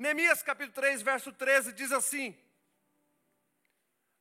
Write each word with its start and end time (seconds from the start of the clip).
Neemias 0.00 0.42
capítulo 0.42 0.72
3, 0.72 1.02
verso 1.02 1.30
13 1.30 1.74
diz 1.74 1.92
assim: 1.92 2.34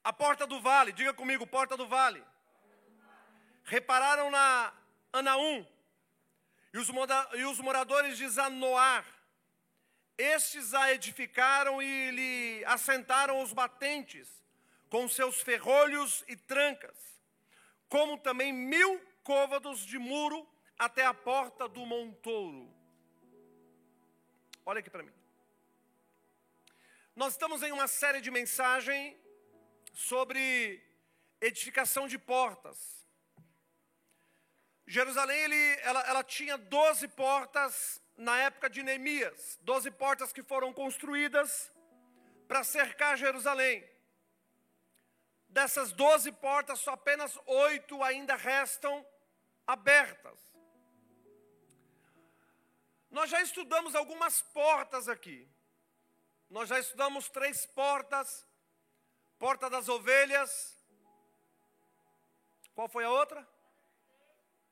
A 0.03 0.11
porta 0.11 0.45
do 0.45 0.59
vale, 0.59 0.91
diga 0.91 1.13
comigo, 1.13 1.47
porta 1.47 1.77
do 1.77 1.87
vale. 1.87 2.21
Repararam 3.63 4.29
na 4.29 4.73
Anaum 5.13 5.65
e 6.73 6.77
os, 7.45 7.59
moradores 7.61 8.18
de 8.18 8.27
Zanoar. 8.27 9.05
Estes 10.18 10.73
a 10.73 10.91
edificaram 10.91 11.82
e 11.82 12.11
lhe 12.11 12.66
assentaram 12.66 13.41
os 13.41 13.54
batentes 13.54 14.27
com 14.89 15.07
seus 15.07 15.39
ferrolhos 15.39 16.25
e 16.27 16.36
trancas, 16.36 16.98
como 17.88 18.18
também 18.18 18.52
mil 18.52 19.00
côvados 19.23 19.86
de 19.86 19.98
muro 19.98 20.46
até 20.77 21.05
a 21.05 21.14
porta 21.14 21.70
do 21.70 21.86
montouro. 21.86 22.70
Olha 24.66 24.80
aqui 24.82 24.89
para 24.89 25.04
mim. 25.04 25.18
Nós 27.21 27.33
estamos 27.33 27.61
em 27.64 27.71
uma 27.73 27.86
série 27.86 28.21
de 28.21 28.32
mensagens 28.32 29.14
sobre 29.93 30.82
edificação 31.42 32.08
de 32.08 32.18
portas. 32.18 32.78
Jerusalém, 34.88 35.38
ele, 35.38 35.80
ela, 35.82 36.00
ela 36.12 36.23
tinha 36.23 36.58
12 36.58 37.09
portas 37.09 38.02
na 38.16 38.38
época 38.44 38.70
de 38.70 38.82
Neemias, 38.84 39.59
12 39.64 39.92
portas 39.92 40.32
que 40.32 40.42
foram 40.42 40.72
construídas 40.72 41.70
para 42.48 42.64
cercar 42.64 43.18
Jerusalém. 43.18 43.86
Dessas 45.50 45.92
12 45.92 46.31
portas, 46.31 46.80
só 46.80 46.92
apenas 46.92 47.38
oito 47.45 48.02
ainda 48.02 48.38
restam 48.38 49.06
abertas. 49.67 50.40
Nós 53.12 53.30
já 53.30 53.42
estudamos 53.42 53.94
algumas 53.94 54.42
portas 54.42 55.09
aqui. 55.09 55.45
Nós 56.49 56.67
já 56.67 56.80
estudamos 56.80 57.30
três 57.30 57.66
portas: 57.67 58.48
porta 59.38 59.69
das 59.69 59.88
ovelhas. 59.88 60.75
Qual 62.73 62.89
foi 62.89 63.03
a 63.03 63.11
outra? 63.11 63.47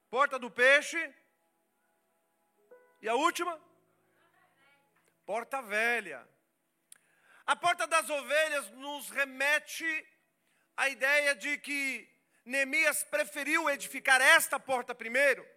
Porta 0.09 0.39
do 0.39 0.49
peixe. 0.49 1.13
E 3.01 3.07
a 3.07 3.13
última? 3.13 3.61
Porta 5.25 5.61
velha. 5.61 6.27
A 7.45 7.55
porta 7.55 7.85
das 7.85 8.09
ovelhas 8.09 8.69
nos 8.71 9.09
remete 9.09 10.07
à 10.75 10.89
ideia 10.89 11.35
de 11.35 11.57
que 11.59 12.09
Neemias 12.43 13.03
preferiu 13.03 13.69
edificar 13.69 14.19
esta 14.19 14.59
porta 14.59 14.95
primeiro, 14.95 15.47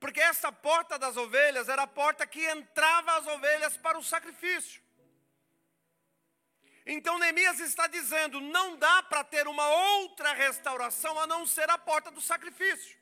porque 0.00 0.20
essa 0.20 0.50
porta 0.50 0.98
das 0.98 1.16
ovelhas 1.16 1.68
era 1.68 1.82
a 1.82 1.86
porta 1.86 2.26
que 2.26 2.44
entrava 2.46 3.16
as 3.16 3.26
ovelhas 3.26 3.76
para 3.76 3.98
o 3.98 4.02
sacrifício. 4.02 4.85
Então 6.86 7.18
Neemias 7.18 7.58
está 7.58 7.88
dizendo: 7.88 8.40
não 8.40 8.76
dá 8.76 9.02
para 9.02 9.24
ter 9.24 9.48
uma 9.48 9.68
outra 9.68 10.32
restauração 10.32 11.18
a 11.18 11.26
não 11.26 11.44
ser 11.44 11.68
a 11.68 11.76
porta 11.76 12.10
do 12.12 12.20
sacrifício. 12.20 12.96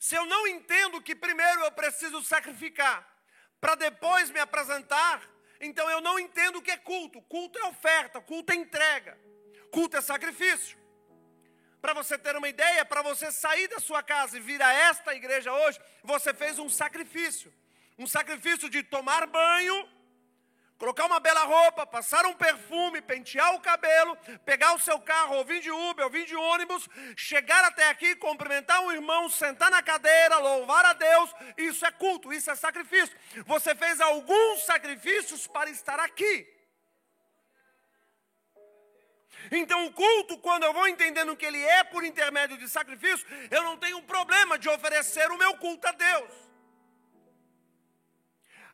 Se 0.00 0.16
eu 0.16 0.26
não 0.26 0.46
entendo 0.46 1.00
que 1.00 1.14
primeiro 1.14 1.60
eu 1.62 1.72
preciso 1.72 2.22
sacrificar, 2.22 3.06
para 3.60 3.76
depois 3.76 4.30
me 4.30 4.40
apresentar, 4.40 5.22
então 5.60 5.88
eu 5.90 6.00
não 6.00 6.18
entendo 6.18 6.58
o 6.58 6.62
que 6.62 6.70
é 6.72 6.76
culto. 6.76 7.22
Culto 7.22 7.58
é 7.58 7.64
oferta, 7.64 8.20
culto 8.20 8.52
é 8.52 8.56
entrega, 8.56 9.18
culto 9.70 9.96
é 9.96 10.00
sacrifício. 10.00 10.76
Para 11.80 11.94
você 11.94 12.18
ter 12.18 12.36
uma 12.36 12.48
ideia, 12.48 12.84
para 12.84 13.02
você 13.02 13.30
sair 13.30 13.68
da 13.68 13.78
sua 13.78 14.02
casa 14.02 14.36
e 14.36 14.40
vir 14.40 14.60
a 14.60 14.72
esta 14.72 15.14
igreja 15.14 15.52
hoje, 15.52 15.80
você 16.02 16.34
fez 16.34 16.58
um 16.58 16.68
sacrifício. 16.68 17.54
Um 17.96 18.06
sacrifício 18.06 18.68
de 18.68 18.82
tomar 18.82 19.26
banho, 19.26 19.88
colocar 20.78 21.06
uma 21.06 21.18
bela 21.18 21.42
roupa, 21.42 21.84
passar 21.84 22.24
um 22.24 22.32
perfume, 22.32 23.02
pentear 23.02 23.54
o 23.54 23.60
cabelo, 23.60 24.16
pegar 24.44 24.74
o 24.74 24.78
seu 24.78 24.98
carro, 25.00 25.36
ou 25.36 25.44
vir 25.44 25.60
de 25.60 25.70
Uber, 25.70 26.04
ou 26.04 26.10
vir 26.10 26.24
de 26.24 26.36
ônibus, 26.36 26.88
chegar 27.16 27.64
até 27.64 27.88
aqui, 27.88 28.14
cumprimentar 28.14 28.80
um 28.80 28.92
irmão, 28.92 29.28
sentar 29.28 29.70
na 29.70 29.82
cadeira, 29.82 30.38
louvar 30.38 30.84
a 30.84 30.92
Deus, 30.92 31.34
isso 31.56 31.84
é 31.84 31.90
culto, 31.90 32.32
isso 32.32 32.50
é 32.50 32.54
sacrifício. 32.54 33.14
Você 33.44 33.74
fez 33.74 34.00
alguns 34.00 34.64
sacrifícios 34.64 35.46
para 35.48 35.68
estar 35.68 35.98
aqui. 35.98 36.46
Então, 39.50 39.86
o 39.86 39.92
culto, 39.92 40.38
quando 40.38 40.64
eu 40.64 40.72
vou 40.72 40.86
entendendo 40.86 41.36
que 41.36 41.46
ele 41.46 41.62
é 41.62 41.84
por 41.84 42.04
intermédio 42.04 42.56
de 42.56 42.68
sacrifício, 42.68 43.26
eu 43.50 43.62
não 43.62 43.76
tenho 43.76 44.02
problema 44.02 44.58
de 44.58 44.68
oferecer 44.68 45.30
o 45.30 45.38
meu 45.38 45.56
culto 45.56 45.86
a 45.88 45.92
Deus. 45.92 46.47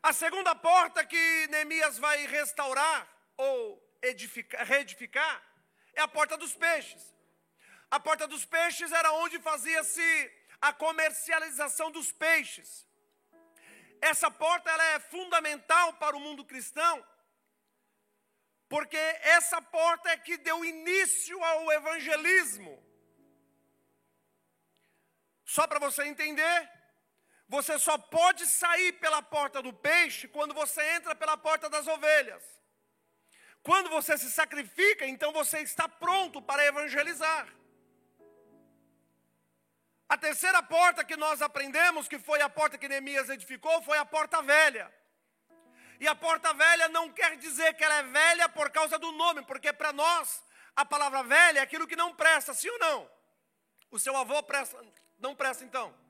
A 0.09 0.13
segunda 0.13 0.55
porta 0.55 1.03
que 1.03 1.47
Neemias 1.49 1.99
vai 1.99 2.27
restaurar 2.27 3.09
ou 3.39 3.59
edificar, 4.03 4.63
reedificar 4.67 5.43
é 5.95 6.03
a 6.03 6.07
porta 6.17 6.37
dos 6.37 6.55
peixes. 6.55 7.03
A 7.91 7.99
porta 7.99 8.27
dos 8.29 8.45
peixes 8.45 8.93
era 8.93 9.11
onde 9.13 9.39
fazia-se 9.39 10.09
a 10.61 10.75
comercialização 10.75 11.91
dos 11.91 12.13
peixes. 12.13 12.87
Essa 14.03 14.31
porta 14.31 14.71
ela 14.71 14.85
é 14.89 15.01
fundamental 15.01 15.95
para 15.95 16.15
o 16.15 16.21
mundo 16.21 16.45
cristão, 16.45 16.95
porque 18.69 19.03
essa 19.39 19.63
porta 19.63 20.11
é 20.11 20.19
que 20.19 20.37
deu 20.37 20.63
início 20.67 21.43
ao 21.43 21.73
evangelismo. 21.73 22.75
Só 25.47 25.67
para 25.67 25.79
você 25.79 26.05
entender, 26.05 26.71
você 27.49 27.79
só 27.79 27.99
pode 27.99 28.47
sair 28.47 28.93
pela 28.95 29.23
porta 29.23 29.63
do 29.63 29.73
peixe 29.73 30.27
quando 30.29 30.55
você 30.55 30.83
entra 30.97 31.15
pela 31.15 31.37
porta 31.37 31.69
das 31.69 31.87
ovelhas. 31.87 32.43
Quando 33.63 33.89
você 33.91 34.17
se 34.19 34.31
sacrifica, 34.31 35.07
então 35.07 35.33
você 35.33 35.61
está 35.61 35.89
pronto 35.89 36.41
para 36.41 36.65
evangelizar. 36.67 37.49
A 40.09 40.19
terceira 40.19 40.63
porta 40.63 41.05
que 41.05 41.17
nós 41.17 41.41
aprendemos, 41.41 42.07
que 42.07 42.19
foi 42.19 42.41
a 42.43 42.49
porta 42.49 42.77
que 42.77 42.89
Neemias 42.89 43.29
edificou, 43.31 43.83
foi 43.83 43.99
a 43.99 44.05
porta 44.05 44.43
velha. 44.43 44.93
E 45.99 46.07
a 46.07 46.15
porta 46.15 46.53
velha 46.53 46.89
não 46.89 47.11
quer 47.11 47.37
dizer 47.37 47.75
que 47.75 47.85
ela 47.85 47.97
é 47.97 48.03
velha 48.03 48.49
por 48.49 48.71
causa 48.71 48.99
do 48.99 49.13
nome, 49.13 49.43
porque 49.43 49.73
para 49.73 49.93
nós 49.93 50.43
a 50.77 50.85
palavra 50.85 51.23
velha 51.23 51.61
é 51.61 51.63
aquilo 51.63 51.87
que 51.87 51.97
não 51.97 52.15
presta, 52.15 52.53
sim 52.53 52.69
ou 52.69 52.79
não? 52.79 53.11
O 53.91 53.99
seu 53.99 54.17
avô 54.17 54.43
presta, 54.43 54.79
não 55.19 55.35
presta 55.35 55.65
então? 55.65 56.04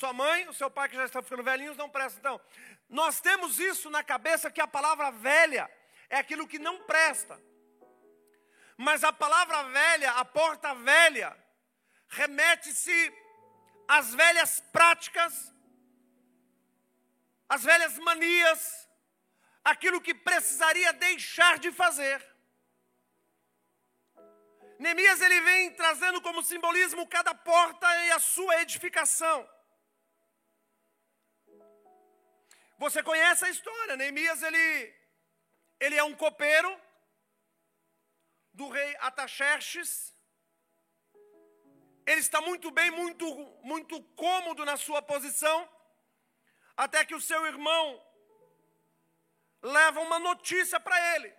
Sua 0.00 0.12
mãe, 0.12 0.46
o 0.46 0.52
seu 0.52 0.70
pai 0.70 0.90
que 0.90 0.94
já 0.94 1.06
está 1.06 1.22
ficando 1.22 1.42
velhinhos, 1.42 1.74
não 1.74 1.88
presta. 1.88 2.18
Então, 2.18 2.38
nós 2.86 3.18
temos 3.18 3.58
isso 3.58 3.88
na 3.88 4.04
cabeça 4.04 4.50
que 4.50 4.60
a 4.60 4.66
palavra 4.66 5.10
velha 5.10 5.70
é 6.10 6.18
aquilo 6.18 6.46
que 6.46 6.58
não 6.58 6.82
presta. 6.82 7.40
Mas 8.76 9.02
a 9.02 9.10
palavra 9.10 9.62
velha, 9.62 10.10
a 10.12 10.24
porta 10.24 10.74
velha, 10.74 11.34
remete-se 12.08 13.14
às 13.88 14.14
velhas 14.14 14.60
práticas, 14.70 15.50
às 17.48 17.64
velhas 17.64 17.98
manias, 18.00 18.86
aquilo 19.64 19.98
que 19.98 20.12
precisaria 20.12 20.92
deixar 20.92 21.58
de 21.58 21.72
fazer. 21.72 22.20
Neemias 24.78 25.22
ele 25.22 25.40
vem 25.40 25.70
trazendo 25.72 26.20
como 26.20 26.42
simbolismo 26.42 27.06
cada 27.06 27.34
porta 27.34 27.86
e 28.04 28.12
a 28.12 28.18
sua 28.18 28.60
edificação. 28.60 29.55
Você 32.78 33.02
conhece 33.02 33.44
a 33.44 33.48
história, 33.48 33.96
Neemias 33.96 34.42
ele, 34.42 34.94
ele 35.80 35.96
é 35.96 36.04
um 36.04 36.14
copeiro 36.14 36.70
do 38.52 38.68
rei 38.68 38.96
Ataxerxes. 39.00 40.14
Ele 42.06 42.20
está 42.20 42.40
muito 42.40 42.70
bem, 42.70 42.90
muito, 42.90 43.24
muito 43.62 44.02
cômodo 44.14 44.64
na 44.64 44.76
sua 44.76 45.00
posição, 45.00 45.68
até 46.76 47.04
que 47.04 47.14
o 47.14 47.20
seu 47.20 47.46
irmão 47.46 48.02
leva 49.62 50.00
uma 50.00 50.18
notícia 50.18 50.78
para 50.78 51.14
ele. 51.14 51.34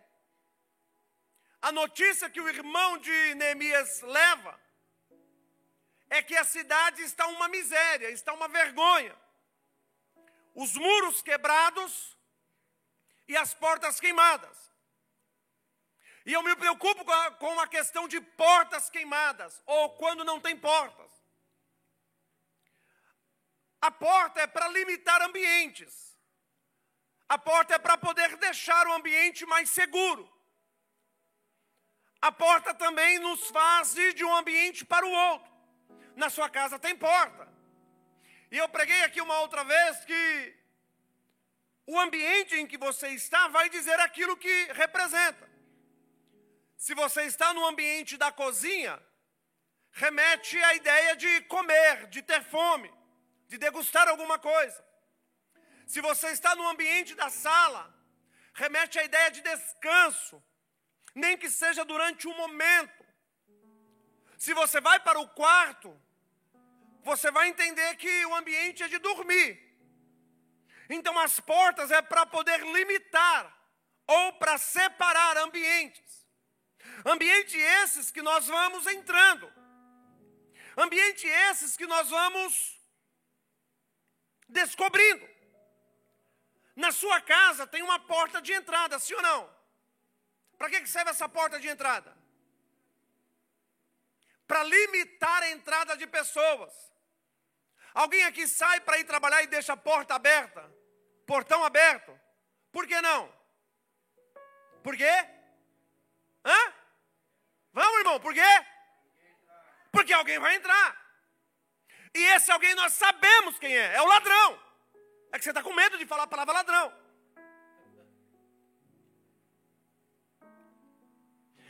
A 1.62 1.72
notícia 1.72 2.30
que 2.32 2.42
o 2.42 2.50
irmão 2.50 2.98
de 2.98 3.36
Neemias 3.36 4.02
leva 4.02 4.60
é 6.10 6.24
que 6.24 6.36
a 6.36 6.44
cidade 6.44 7.04
está 7.04 7.28
uma 7.28 7.48
miséria, 7.48 8.10
está 8.10 8.34
uma 8.34 8.48
vergonha 8.48 9.16
os 10.58 10.74
muros 10.74 11.22
quebrados 11.22 12.18
e 13.28 13.38
as 13.38 13.54
portas 13.54 14.00
queimadas. 14.00 14.58
E 16.26 16.34
eu 16.34 16.42
me 16.42 16.56
preocupo 16.56 17.06
com 17.06 17.12
a, 17.12 17.32
com 17.32 17.60
a 17.60 17.68
questão 17.68 18.08
de 18.08 18.20
portas 18.20 18.90
queimadas, 18.90 19.62
ou 19.68 19.92
quando 19.92 20.26
não 20.26 20.42
tem 20.42 20.58
portas. 20.58 21.12
A 23.80 23.92
porta 23.92 24.42
é 24.42 24.48
para 24.48 24.68
limitar 24.70 25.22
ambientes. 25.22 26.18
A 27.30 27.38
porta 27.38 27.76
é 27.76 27.78
para 27.78 27.96
poder 27.96 28.36
deixar 28.38 28.88
o 28.88 28.94
ambiente 28.94 29.46
mais 29.46 29.70
seguro. 29.70 30.28
A 32.20 32.32
porta 32.32 32.74
também 32.74 33.20
nos 33.20 33.48
faz 33.50 33.96
ir 33.96 34.14
de 34.16 34.26
um 34.26 34.36
ambiente 34.36 34.84
para 34.84 35.06
o 35.06 35.12
outro. 35.12 35.52
Na 36.16 36.32
sua 36.32 36.50
casa 36.50 36.80
tem 36.80 36.96
porta. 36.98 37.47
E 38.52 38.58
eu 38.58 38.70
preguei 38.70 39.02
aqui 39.04 39.20
uma 39.22 39.40
outra 39.40 39.64
vez 39.64 40.06
que 40.06 40.56
o 41.86 42.00
ambiente 42.00 42.56
em 42.56 42.68
que 42.68 42.78
você 42.78 43.10
está 43.10 43.48
vai 43.50 43.70
dizer 43.70 44.00
aquilo 44.00 44.38
que 44.38 44.56
representa. 44.74 45.50
Se 46.78 46.94
você 46.94 47.24
está 47.24 47.54
no 47.54 47.66
ambiente 47.66 48.18
da 48.18 48.32
cozinha, 48.32 49.02
remete 49.92 50.58
à 50.64 50.76
ideia 50.76 51.16
de 51.16 51.42
comer, 51.42 52.08
de 52.08 52.22
ter 52.22 52.44
fome, 52.44 52.94
de 53.48 53.58
degustar 53.58 54.08
alguma 54.08 54.38
coisa. 54.38 54.86
Se 55.86 56.00
você 56.02 56.28
está 56.28 56.56
no 56.56 56.68
ambiente 56.68 57.16
da 57.16 57.30
sala, 57.30 57.94
remete 58.54 59.00
à 59.00 59.04
ideia 59.04 59.32
de 59.32 59.42
descanso, 59.42 60.44
nem 61.16 61.38
que 61.38 61.50
seja 61.50 61.84
durante 61.84 62.28
um 62.28 62.36
momento. 62.36 63.06
Se 64.38 64.54
você 64.54 64.80
vai 64.80 65.00
para 65.00 65.20
o 65.20 65.28
quarto, 65.30 65.90
você 67.08 67.32
vai 67.32 67.48
entender 67.48 67.96
que 67.96 68.14
o 68.26 68.36
ambiente 68.36 68.84
é 68.84 68.88
de 68.94 69.00
dormir. 69.10 69.50
Então 70.96 71.18
as 71.20 71.40
portas 71.40 71.90
é 71.90 72.02
para 72.02 72.26
poder 72.26 72.60
limitar 72.78 73.42
ou 74.06 74.34
para 74.34 74.58
separar 74.58 75.38
ambientes. 75.38 76.28
Ambiente 77.06 77.58
esses 77.58 78.12
que 78.12 78.22
nós 78.22 78.48
vamos 78.48 78.86
entrando. 78.88 79.48
Ambiente 80.86 81.26
esses 81.50 81.78
que 81.78 81.88
nós 81.88 82.10
vamos 82.10 82.52
descobrindo. 84.60 85.28
Na 86.76 86.92
sua 86.92 87.20
casa 87.22 87.66
tem 87.66 87.82
uma 87.82 88.00
porta 88.00 88.42
de 88.42 88.54
entrada, 88.54 89.00
sim 89.00 89.16
ou 89.16 89.22
não? 89.22 89.42
Para 90.58 90.70
que 90.70 90.86
serve 90.88 91.12
essa 91.12 91.30
porta 91.30 91.60
de 91.60 91.68
entrada? 91.68 92.16
Para 94.46 94.64
limitar 94.64 95.44
a 95.44 95.52
entrada 95.52 95.96
de 95.98 96.06
pessoas. 96.06 96.88
Alguém 97.94 98.24
aqui 98.26 98.48
sai 98.48 98.80
para 98.82 99.00
ir 99.00 99.04
trabalhar 99.04 99.42
e 99.44 99.48
deixa 99.48 99.74
a 99.74 99.78
porta 99.78 100.16
aberta? 100.16 100.70
Portão 101.26 101.64
aberto? 101.64 102.18
Por 102.72 102.88
que 102.88 103.02
não? 103.02 103.32
Por 104.84 104.96
quê? 104.96 105.12
Hã? 106.46 106.74
Vamos, 107.74 108.00
irmão, 108.00 108.20
por 108.20 108.34
quê? 108.34 108.66
Porque 109.92 110.14
alguém 110.14 110.40
vai 110.40 110.56
entrar. 110.56 110.96
E 112.14 112.24
esse 112.36 112.52
alguém 112.52 112.74
nós 112.76 112.94
sabemos 112.94 113.60
quem 113.60 113.76
é, 113.76 113.96
é 113.96 114.02
o 114.02 114.08
ladrão. 114.08 114.60
É 115.32 115.38
que 115.38 115.44
você 115.44 115.52
está 115.52 115.62
com 115.62 115.74
medo 115.74 115.98
de 115.98 116.06
falar 116.06 116.24
a 116.24 116.28
palavra 116.28 116.54
ladrão. 116.54 117.08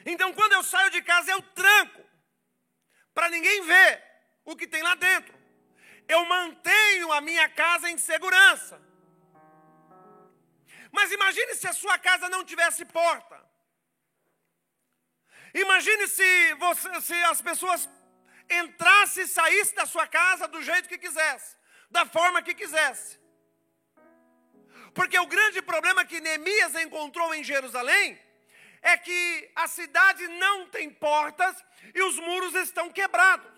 Então, 0.06 0.34
quando 0.34 0.54
eu 0.54 0.64
saio 0.64 0.90
de 0.90 1.02
casa, 1.02 1.32
eu 1.32 1.42
tranco, 1.42 2.02
para 3.14 3.30
ninguém 3.30 3.62
ver 3.64 4.04
o 4.46 4.56
que 4.56 4.66
tem 4.66 4.82
lá 4.82 4.96
dentro. 4.96 5.37
Eu 6.08 6.26
mantenho 6.26 7.12
a 7.12 7.20
minha 7.22 7.48
casa 7.50 7.90
em 7.90 7.98
segurança. 7.98 8.82
Mas 10.92 11.12
imagine 11.12 11.56
se 11.56 11.68
a 11.68 11.74
sua 11.74 11.98
casa 12.00 12.30
não 12.30 12.44
tivesse 12.44 12.86
porta. 12.86 13.38
Imagine 15.54 16.08
se, 16.08 16.54
você, 16.56 17.02
se 17.02 17.14
as 17.26 17.42
pessoas 17.42 17.90
entrassem 18.50 19.24
e 19.24 19.28
saíssem 19.28 19.76
da 19.76 19.86
sua 19.86 20.08
casa 20.08 20.48
do 20.48 20.62
jeito 20.62 20.88
que 20.88 20.98
quisesse, 20.98 21.58
da 21.90 22.06
forma 22.06 22.42
que 22.42 22.54
quisesse. 22.54 23.20
Porque 24.94 25.18
o 25.20 25.28
grande 25.28 25.62
problema 25.62 26.06
que 26.06 26.22
Neemias 26.22 26.76
encontrou 26.76 27.34
em 27.34 27.44
Jerusalém 27.44 28.20
é 28.82 28.98
que 28.98 29.52
a 29.56 29.68
cidade 29.68 30.28
não 30.28 30.68
tem 30.70 30.90
portas 30.90 31.56
e 31.94 32.02
os 32.02 32.18
muros 32.20 32.56
estão 32.56 32.90
quebrados. 32.90 33.57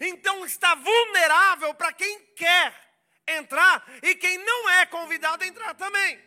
Então 0.00 0.44
está 0.44 0.74
vulnerável 0.74 1.74
para 1.74 1.92
quem 1.92 2.20
quer 2.34 2.74
entrar 3.26 3.84
e 4.02 4.14
quem 4.14 4.38
não 4.38 4.70
é 4.70 4.86
convidado 4.86 5.44
a 5.44 5.46
entrar 5.46 5.74
também. 5.74 6.22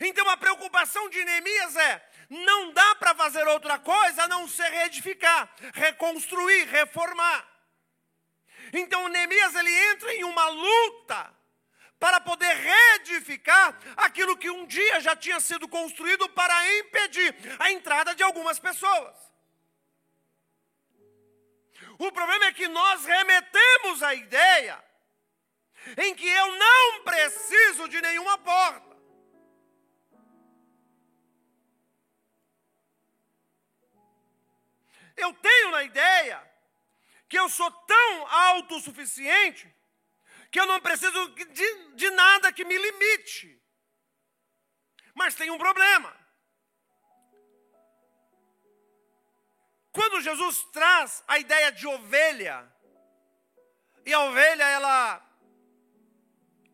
Então 0.00 0.28
a 0.28 0.36
preocupação 0.36 1.08
de 1.08 1.24
Neemias 1.24 1.76
é: 1.76 2.10
não 2.28 2.72
dá 2.72 2.94
para 2.94 3.14
fazer 3.14 3.46
outra 3.48 3.78
coisa 3.78 4.24
a 4.24 4.28
não 4.28 4.48
ser 4.48 4.70
reedificar, 4.70 5.54
reconstruir, 5.74 6.64
reformar. 6.68 7.46
Então 8.72 9.08
Neemias 9.08 9.54
ele 9.54 9.74
entra 9.90 10.14
em 10.14 10.24
uma 10.24 10.48
luta 10.48 11.40
para 11.98 12.18
poder 12.18 12.54
reedificar 12.56 13.78
aquilo 13.96 14.36
que 14.36 14.48
um 14.48 14.66
dia 14.66 15.00
já 15.00 15.14
tinha 15.14 15.38
sido 15.38 15.68
construído 15.68 16.28
para 16.30 16.78
impedir 16.78 17.34
a 17.58 17.70
entrada 17.70 18.14
de 18.14 18.22
algumas 18.22 18.58
pessoas. 18.58 19.29
O 22.00 22.10
problema 22.10 22.46
é 22.46 22.52
que 22.54 22.66
nós 22.66 23.04
remetemos 23.04 24.02
a 24.02 24.14
ideia 24.14 24.82
em 25.98 26.14
que 26.14 26.26
eu 26.26 26.56
não 26.56 27.04
preciso 27.04 27.86
de 27.90 28.00
nenhuma 28.00 28.38
porta. 28.38 28.96
Eu 35.14 35.34
tenho 35.34 35.70
na 35.72 35.84
ideia 35.84 36.42
que 37.28 37.38
eu 37.38 37.50
sou 37.50 37.70
tão 37.70 38.26
autossuficiente 38.28 39.70
que 40.50 40.58
eu 40.58 40.64
não 40.64 40.80
preciso 40.80 41.28
de, 41.34 41.94
de 41.96 42.10
nada 42.12 42.50
que 42.50 42.64
me 42.64 42.78
limite. 42.78 43.62
Mas 45.14 45.34
tem 45.34 45.50
um 45.50 45.58
problema. 45.58 46.19
Quando 49.92 50.20
Jesus 50.20 50.62
traz 50.72 51.24
a 51.26 51.38
ideia 51.38 51.72
de 51.72 51.86
ovelha, 51.86 52.70
e 54.06 54.12
a 54.12 54.20
ovelha 54.20 54.64
ela 54.64 55.26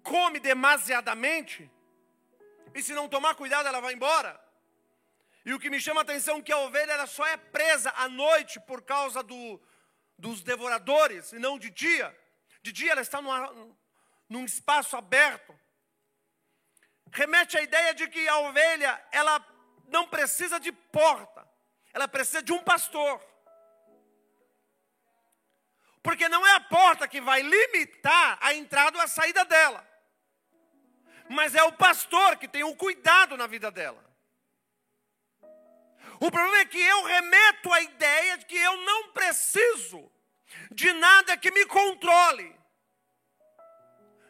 come 0.02 0.38
demasiadamente, 0.38 1.70
e 2.74 2.82
se 2.82 2.92
não 2.92 3.08
tomar 3.08 3.34
cuidado 3.34 3.66
ela 3.66 3.80
vai 3.80 3.94
embora. 3.94 4.38
E 5.44 5.54
o 5.54 5.58
que 5.58 5.70
me 5.70 5.80
chama 5.80 6.00
a 6.00 6.02
atenção 6.02 6.38
é 6.38 6.42
que 6.42 6.52
a 6.52 6.58
ovelha 6.58 6.92
ela 6.92 7.06
só 7.06 7.26
é 7.26 7.36
presa 7.36 7.92
à 7.96 8.08
noite 8.08 8.60
por 8.60 8.82
causa 8.82 9.22
do, 9.22 9.60
dos 10.18 10.42
devoradores, 10.42 11.32
e 11.32 11.38
não 11.38 11.58
de 11.58 11.70
dia. 11.70 12.16
De 12.60 12.72
dia 12.72 12.92
ela 12.92 13.00
está 13.00 13.22
numa, 13.22 13.74
num 14.28 14.44
espaço 14.44 14.96
aberto. 14.96 15.58
Remete 17.12 17.56
à 17.56 17.62
ideia 17.62 17.94
de 17.94 18.08
que 18.08 18.28
a 18.28 18.38
ovelha, 18.40 19.02
ela 19.10 19.44
não 19.88 20.06
precisa 20.08 20.58
de 20.60 20.72
porta, 20.72 21.48
ela 21.96 22.06
precisa 22.06 22.42
de 22.42 22.52
um 22.52 22.62
pastor. 22.62 23.18
Porque 26.02 26.28
não 26.28 26.46
é 26.46 26.52
a 26.56 26.60
porta 26.60 27.08
que 27.08 27.22
vai 27.22 27.40
limitar 27.40 28.36
a 28.42 28.52
entrada 28.52 28.98
ou 28.98 29.02
a 29.02 29.08
saída 29.08 29.46
dela, 29.46 29.82
mas 31.30 31.54
é 31.54 31.62
o 31.62 31.72
pastor 31.72 32.36
que 32.36 32.46
tem 32.46 32.62
o 32.62 32.76
cuidado 32.76 33.34
na 33.38 33.46
vida 33.46 33.70
dela. 33.70 34.04
O 36.20 36.30
problema 36.30 36.58
é 36.58 36.66
que 36.66 36.78
eu 36.78 37.02
remeto 37.04 37.72
à 37.72 37.80
ideia 37.80 38.36
de 38.36 38.44
que 38.44 38.58
eu 38.58 38.76
não 38.76 39.12
preciso 39.12 40.12
de 40.70 40.92
nada 40.92 41.34
que 41.38 41.50
me 41.50 41.64
controle, 41.64 42.54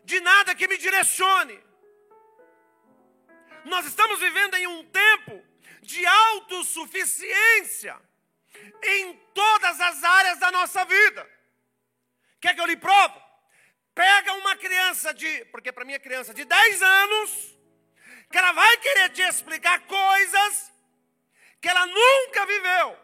de 0.04 0.20
nada 0.20 0.54
que 0.54 0.68
me 0.68 0.78
direcione. 0.78 1.60
Nós 3.64 3.86
estamos 3.86 4.20
vivendo 4.20 4.54
em 4.54 4.68
um 4.68 4.84
tempo 4.84 5.55
de 5.86 6.04
autossuficiência 6.04 7.96
em 8.82 9.14
todas 9.32 9.80
as 9.80 10.02
áreas 10.04 10.38
da 10.38 10.50
nossa 10.50 10.84
vida. 10.84 11.30
Quer 12.40 12.54
que 12.54 12.60
eu 12.60 12.66
lhe 12.66 12.76
provo? 12.76 13.22
Pega 13.94 14.34
uma 14.34 14.56
criança 14.56 15.14
de, 15.14 15.44
porque 15.46 15.72
para 15.72 15.84
minha 15.84 15.98
criança 15.98 16.34
de 16.34 16.44
10 16.44 16.82
anos, 16.82 17.56
que 18.30 18.36
ela 18.36 18.52
vai 18.52 18.76
querer 18.78 19.10
te 19.10 19.22
explicar 19.22 19.80
coisas 19.86 20.72
que 21.60 21.68
ela 21.68 21.86
nunca 21.86 22.44
viveu, 22.46 22.98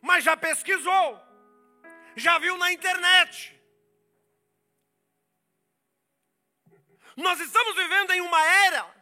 mas 0.00 0.22
já 0.22 0.36
pesquisou, 0.36 1.20
já 2.14 2.38
viu 2.38 2.56
na 2.56 2.72
internet. 2.72 3.58
Nós 7.16 7.40
estamos 7.40 7.74
vivendo 7.74 8.12
em 8.12 8.20
uma 8.20 8.42
era 8.66 9.01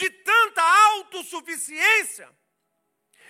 de 0.00 0.08
tanta 0.10 0.62
autossuficiência 0.62 2.28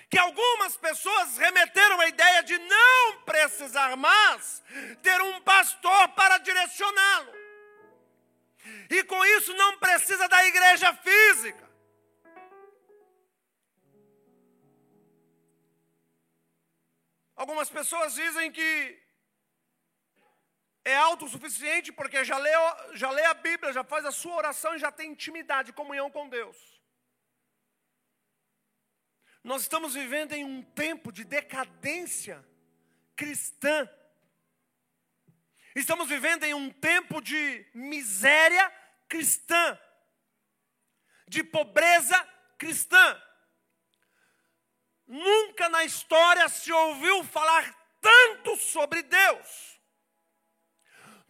que 0.08 0.18
algumas 0.18 0.76
pessoas 0.76 1.36
remeteram 1.36 2.00
a 2.00 2.08
ideia 2.08 2.42
de 2.42 2.56
não 2.58 3.22
precisar 3.22 3.96
mais 3.96 4.62
ter 5.02 5.20
um 5.20 5.40
pastor 5.40 6.08
para 6.10 6.38
direcioná-lo. 6.38 7.32
E 8.88 9.02
com 9.04 9.24
isso 9.36 9.52
não 9.54 9.78
precisa 9.78 10.28
da 10.28 10.44
igreja 10.46 10.92
física. 10.94 11.68
Algumas 17.36 17.70
pessoas 17.70 18.14
dizem 18.14 18.52
que 18.52 18.66
é 20.84 20.96
autossuficiente 20.96 21.92
porque 21.92 22.24
já 22.24 22.38
lê, 22.38 22.50
já 22.94 23.10
lê 23.10 23.24
a 23.24 23.34
Bíblia, 23.34 23.72
já 23.72 23.84
faz 23.84 24.04
a 24.04 24.12
sua 24.12 24.36
oração 24.36 24.74
e 24.74 24.78
já 24.78 24.90
tem 24.90 25.12
intimidade, 25.12 25.72
comunhão 25.72 26.10
com 26.10 26.28
Deus. 26.28 26.56
Nós 29.42 29.62
estamos 29.62 29.94
vivendo 29.94 30.32
em 30.32 30.44
um 30.44 30.62
tempo 30.62 31.10
de 31.10 31.24
decadência 31.24 32.44
cristã, 33.16 33.88
Estamos 35.74 36.08
vivendo 36.08 36.44
em 36.44 36.52
um 36.52 36.70
tempo 36.70 37.20
de 37.20 37.64
miséria 37.72 38.70
cristã, 39.08 39.78
de 41.28 41.44
pobreza 41.44 42.18
cristã. 42.58 43.22
Nunca 45.06 45.68
na 45.68 45.84
história 45.84 46.48
se 46.48 46.72
ouviu 46.72 47.22
falar 47.24 47.72
tanto 48.00 48.56
sobre 48.56 49.02
Deus. 49.02 49.79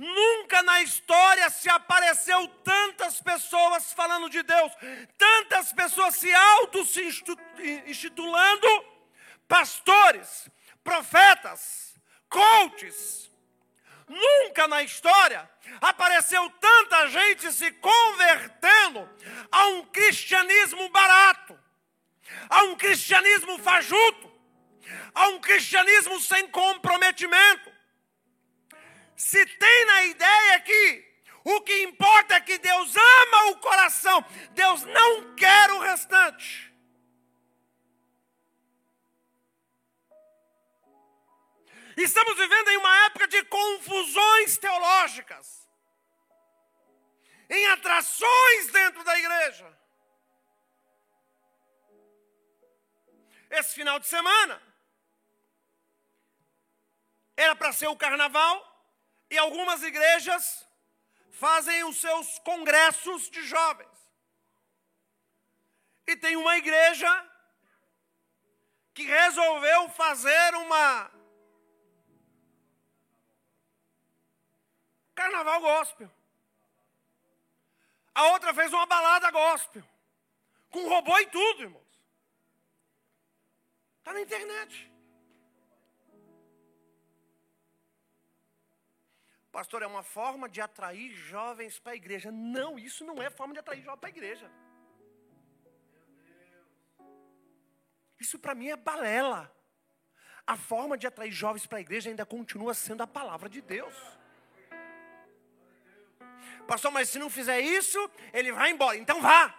Nunca 0.01 0.63
na 0.63 0.81
história 0.81 1.51
se 1.51 1.69
apareceu 1.69 2.49
tantas 2.65 3.21
pessoas 3.21 3.93
falando 3.93 4.31
de 4.31 4.43
Deus, 4.43 4.73
tantas 5.19 5.75
pessoas 5.75 6.15
se 6.15 6.33
auto-institulando 6.33 8.67
pastores, 9.47 10.49
profetas, 10.83 11.95
coaches. 12.31 13.31
Nunca 14.09 14.67
na 14.69 14.83
história 14.83 15.47
apareceu 15.83 16.49
tanta 16.49 17.09
gente 17.09 17.53
se 17.53 17.71
convertendo 17.73 19.07
a 19.53 19.67
um 19.67 19.85
cristianismo 19.85 20.89
barato, 20.89 21.61
a 22.49 22.63
um 22.63 22.75
cristianismo 22.75 23.59
fajuto, 23.59 24.33
a 25.15 25.29
um 25.29 25.39
cristianismo 25.41 26.19
sem 26.23 26.49
comprometimento 26.49 27.80
se 29.21 29.45
tem 29.45 29.85
na 29.85 30.05
ideia 30.05 30.61
que 30.61 31.05
o 31.45 31.61
que 31.61 31.83
importa 31.83 32.37
é 32.37 32.41
que 32.41 32.57
Deus 32.57 32.97
ama 32.97 33.51
o 33.51 33.59
coração, 33.59 34.25
Deus 34.53 34.83
não 34.85 35.35
quer 35.35 35.71
o 35.73 35.79
restante. 35.79 36.73
Estamos 41.99 42.35
vivendo 42.35 42.69
em 42.71 42.79
uma 42.79 43.05
época 43.05 43.29
de 43.29 43.45
confusões 43.45 44.57
teológicas, 44.57 45.69
em 47.51 47.67
atrações 47.73 48.73
dentro 48.73 49.05
da 49.05 49.19
igreja. 49.19 49.79
Esse 53.51 53.75
final 53.75 53.99
de 53.99 54.07
semana 54.07 54.63
era 57.37 57.55
para 57.55 57.71
ser 57.71 57.89
o 57.89 57.97
carnaval, 57.97 58.70
e 59.31 59.39
algumas 59.39 59.83
igrejas 59.83 60.67
fazem 61.31 61.85
os 61.85 61.97
seus 61.99 62.39
congressos 62.41 63.31
de 63.31 63.43
jovens. 63.45 63.89
E 66.07 66.17
tem 66.17 66.37
uma 66.37 66.57
igreja 66.59 67.09
que 68.93 69.05
resolveu 69.05 69.89
fazer 69.91 70.55
uma 70.57 71.11
carnaval 75.15 75.61
gospel. 75.61 76.11
A 78.15 78.27
outra 78.33 78.53
fez 78.53 78.73
uma 78.73 78.87
balada 78.87 79.31
gospel. 79.31 79.85
Com 80.71 80.89
robô 80.89 81.17
e 81.19 81.27
tudo, 81.27 81.63
irmãos. 81.63 81.91
Está 83.99 84.13
na 84.13 84.21
internet. 84.21 84.91
Pastor, 89.53 89.83
é 89.83 89.87
uma 89.87 90.03
forma 90.03 90.49
de 90.49 90.61
atrair 90.61 91.13
jovens 91.13 91.79
para 91.79 91.93
a 91.93 91.97
igreja. 91.97 92.31
Não, 92.31 92.79
isso 92.79 93.05
não 93.05 93.21
é 93.21 93.29
forma 93.31 93.53
de 93.53 93.61
atrair 93.61 93.83
jovens 93.83 94.01
para 94.01 94.09
a 94.09 94.11
igreja. 94.11 94.51
Isso 98.19 98.39
para 98.39 98.55
mim 98.55 98.69
é 98.69 98.77
balela. 98.77 99.53
A 100.47 100.57
forma 100.57 100.97
de 100.97 101.07
atrair 101.07 101.33
jovens 101.33 101.67
para 101.67 101.79
a 101.79 101.81
igreja 101.81 102.11
ainda 102.11 102.25
continua 102.25 102.75
sendo 102.75 103.03
a 103.03 103.07
palavra 103.07 103.49
de 103.49 103.61
Deus. 103.61 103.95
Pastor, 106.67 106.93
mas 106.93 107.09
se 107.09 107.19
não 107.19 107.29
fizer 107.29 107.61
isso, 107.61 107.99
ele 108.33 108.53
vai 108.53 108.71
embora. 108.71 108.97
Então 108.97 109.21
vá. 109.21 109.55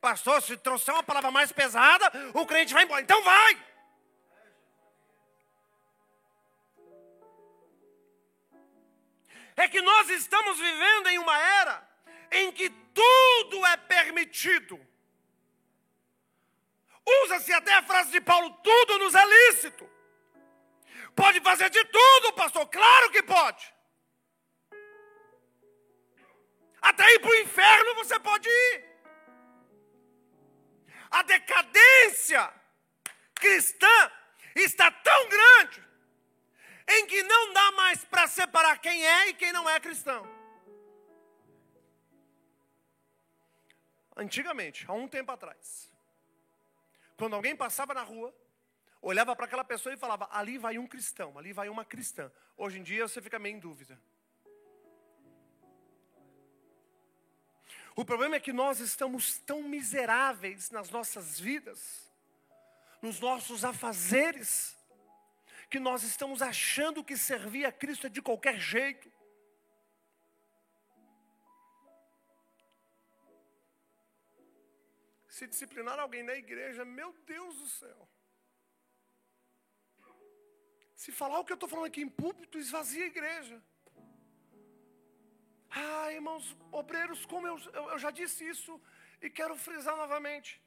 Pastor, 0.00 0.42
se 0.42 0.56
trouxer 0.56 0.92
uma 0.92 1.02
palavra 1.02 1.30
mais 1.30 1.50
pesada, 1.50 2.12
o 2.34 2.44
crente 2.44 2.74
vai 2.74 2.84
embora. 2.84 3.00
Então 3.00 3.22
vai. 3.22 3.67
É 9.58 9.68
que 9.68 9.80
nós 9.82 10.08
estamos 10.10 10.58
vivendo 10.58 11.08
em 11.08 11.18
uma 11.18 11.38
era 11.60 11.88
em 12.30 12.52
que 12.52 12.70
tudo 12.70 13.66
é 13.66 13.76
permitido. 13.76 14.78
Usa-se 17.24 17.52
até 17.52 17.74
a 17.74 17.82
frase 17.82 18.10
de 18.10 18.20
Paulo: 18.20 18.50
tudo 18.62 18.98
nos 18.98 19.14
é 19.14 19.24
lícito. 19.24 19.88
Pode 21.16 21.40
fazer 21.40 21.70
de 21.70 21.84
tudo, 21.86 22.32
pastor, 22.34 22.66
claro 22.68 23.10
que 23.10 23.22
pode. 23.22 23.74
Até 26.80 27.14
ir 27.14 27.18
para 27.18 27.30
o 27.30 27.34
inferno 27.36 27.94
você 27.96 28.18
pode 28.20 28.48
ir. 28.48 28.84
A 31.10 31.22
decadência 31.22 32.52
cristã 33.34 34.12
está 34.54 34.90
tão 34.90 35.28
grande 35.28 35.87
em 36.88 37.06
que 37.06 37.22
não 37.22 37.52
dá 37.52 37.72
mais 37.72 38.04
para 38.04 38.26
separar 38.26 38.78
quem 38.78 39.06
é 39.06 39.28
e 39.28 39.34
quem 39.34 39.52
não 39.52 39.68
é 39.68 39.78
cristão. 39.78 40.26
Antigamente, 44.16 44.84
há 44.88 44.92
um 44.92 45.06
tempo 45.06 45.30
atrás, 45.30 45.92
quando 47.16 47.36
alguém 47.36 47.54
passava 47.54 47.94
na 47.94 48.02
rua, 48.02 48.34
olhava 49.02 49.36
para 49.36 49.44
aquela 49.44 49.64
pessoa 49.64 49.94
e 49.94 49.98
falava: 49.98 50.28
ali 50.32 50.58
vai 50.58 50.78
um 50.78 50.86
cristão, 50.86 51.38
ali 51.38 51.52
vai 51.52 51.68
uma 51.68 51.84
cristã. 51.84 52.32
Hoje 52.56 52.78
em 52.78 52.82
dia 52.82 53.06
você 53.06 53.20
fica 53.20 53.38
meio 53.38 53.56
em 53.56 53.60
dúvida. 53.60 54.00
O 57.94 58.04
problema 58.04 58.36
é 58.36 58.40
que 58.40 58.52
nós 58.52 58.78
estamos 58.78 59.38
tão 59.38 59.62
miseráveis 59.62 60.70
nas 60.70 60.88
nossas 60.88 61.38
vidas, 61.38 62.08
nos 63.02 63.18
nossos 63.18 63.64
afazeres, 63.64 64.77
que 65.68 65.78
nós 65.78 66.02
estamos 66.02 66.40
achando 66.40 67.04
que 67.04 67.16
servir 67.16 67.64
a 67.66 67.72
Cristo 67.72 68.06
é 68.06 68.10
de 68.10 68.22
qualquer 68.22 68.58
jeito. 68.58 69.10
Se 75.28 75.46
disciplinar 75.46 75.98
alguém 75.98 76.22
na 76.22 76.34
igreja, 76.34 76.84
meu 76.84 77.12
Deus 77.24 77.56
do 77.58 77.68
céu. 77.68 78.08
Se 80.96 81.12
falar 81.12 81.38
o 81.38 81.44
que 81.44 81.52
eu 81.52 81.54
estou 81.54 81.68
falando 81.68 81.86
aqui 81.86 82.02
em 82.02 82.08
púlpito, 82.08 82.58
esvazia 82.58 83.04
a 83.04 83.06
igreja. 83.06 83.62
Ah, 85.70 86.12
irmãos, 86.12 86.56
obreiros, 86.72 87.24
como 87.26 87.46
eu, 87.46 87.56
eu, 87.72 87.98
já 87.98 88.10
disse 88.10 88.48
isso 88.48 88.80
e 89.22 89.30
quero 89.30 89.54
frisar 89.56 89.96
novamente. 89.96 90.60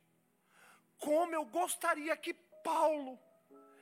Como 0.98 1.34
eu 1.34 1.44
gostaria 1.44 2.16
que 2.16 2.34
Paulo 2.64 3.20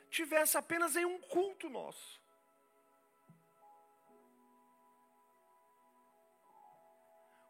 tivesse 0.09 0.57
apenas 0.57 0.95
em 0.95 1.05
um 1.05 1.19
culto 1.19 1.69
nosso. 1.69 2.19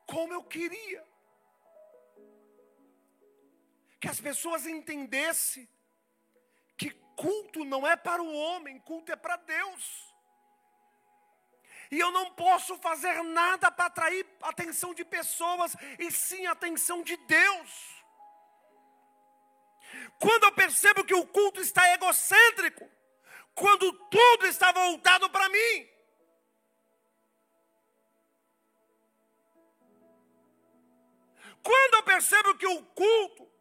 Como 0.06 0.34
eu 0.34 0.44
queria 0.44 1.08
que 4.00 4.08
as 4.08 4.20
pessoas 4.20 4.66
entendessem 4.66 5.68
que 6.78 6.89
culto 7.16 7.63
não 7.66 7.86
é 7.86 7.96
para 7.96 8.22
o 8.22 8.34
homem, 8.34 8.80
culto 8.80 9.12
é 9.12 9.16
para 9.16 9.36
Deus. 9.36 10.10
E 11.92 12.00
eu 12.00 12.12
não 12.12 12.34
posso 12.34 12.78
fazer 12.78 13.24
nada 13.24 13.72
para 13.72 13.86
atrair 13.86 14.25
a 14.42 14.50
atenção 14.50 14.94
de 14.94 15.04
pessoas, 15.04 15.75
e 15.98 16.12
sim 16.12 16.46
a 16.46 16.51
atenção 16.51 17.01
de 17.04 17.18
Deus. 17.18 17.99
Quando 20.19 20.43
eu 20.46 20.51
percebo 20.51 21.03
que 21.03 21.13
o 21.13 21.25
culto 21.25 21.62
está 21.62 21.93
egocêntrico, 21.93 22.89
quando 23.53 23.91
tudo 24.10 24.46
está 24.48 24.72
voltado 24.72 25.29
para 25.29 25.50
mim. 25.50 25.89
Quando 31.62 31.93
eu 31.96 32.03
percebo 32.03 32.55
que 32.55 32.67
o 32.67 32.84
culto 32.84 33.51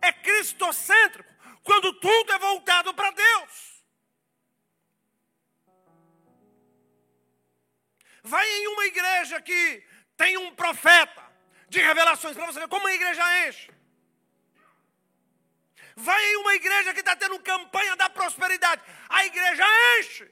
é 0.00 0.12
cristocêntrico, 0.12 1.32
quando 1.62 1.92
tudo 2.00 2.32
é 2.32 2.38
voltado 2.38 2.94
para 2.94 3.10
Deus. 3.10 3.84
Vai 8.22 8.46
em 8.46 8.68
uma 8.68 8.86
igreja 8.86 9.40
que 9.40 9.86
tem 10.16 10.36
um 10.36 10.54
profeta 10.54 11.22
de 11.68 11.80
revelações 11.80 12.36
para 12.36 12.46
você 12.46 12.60
ver 12.60 12.68
como 12.68 12.86
a 12.86 12.94
igreja 12.94 13.48
enche. 13.48 13.77
Vai 16.06 16.22
em 16.30 16.36
uma 16.36 16.54
igreja 16.54 16.94
que 16.94 17.00
está 17.00 17.16
tendo 17.16 17.38
campanha 17.40 17.96
da 17.96 18.08
prosperidade. 18.08 18.80
A 19.08 19.26
igreja 19.26 19.64
enche. 19.98 20.30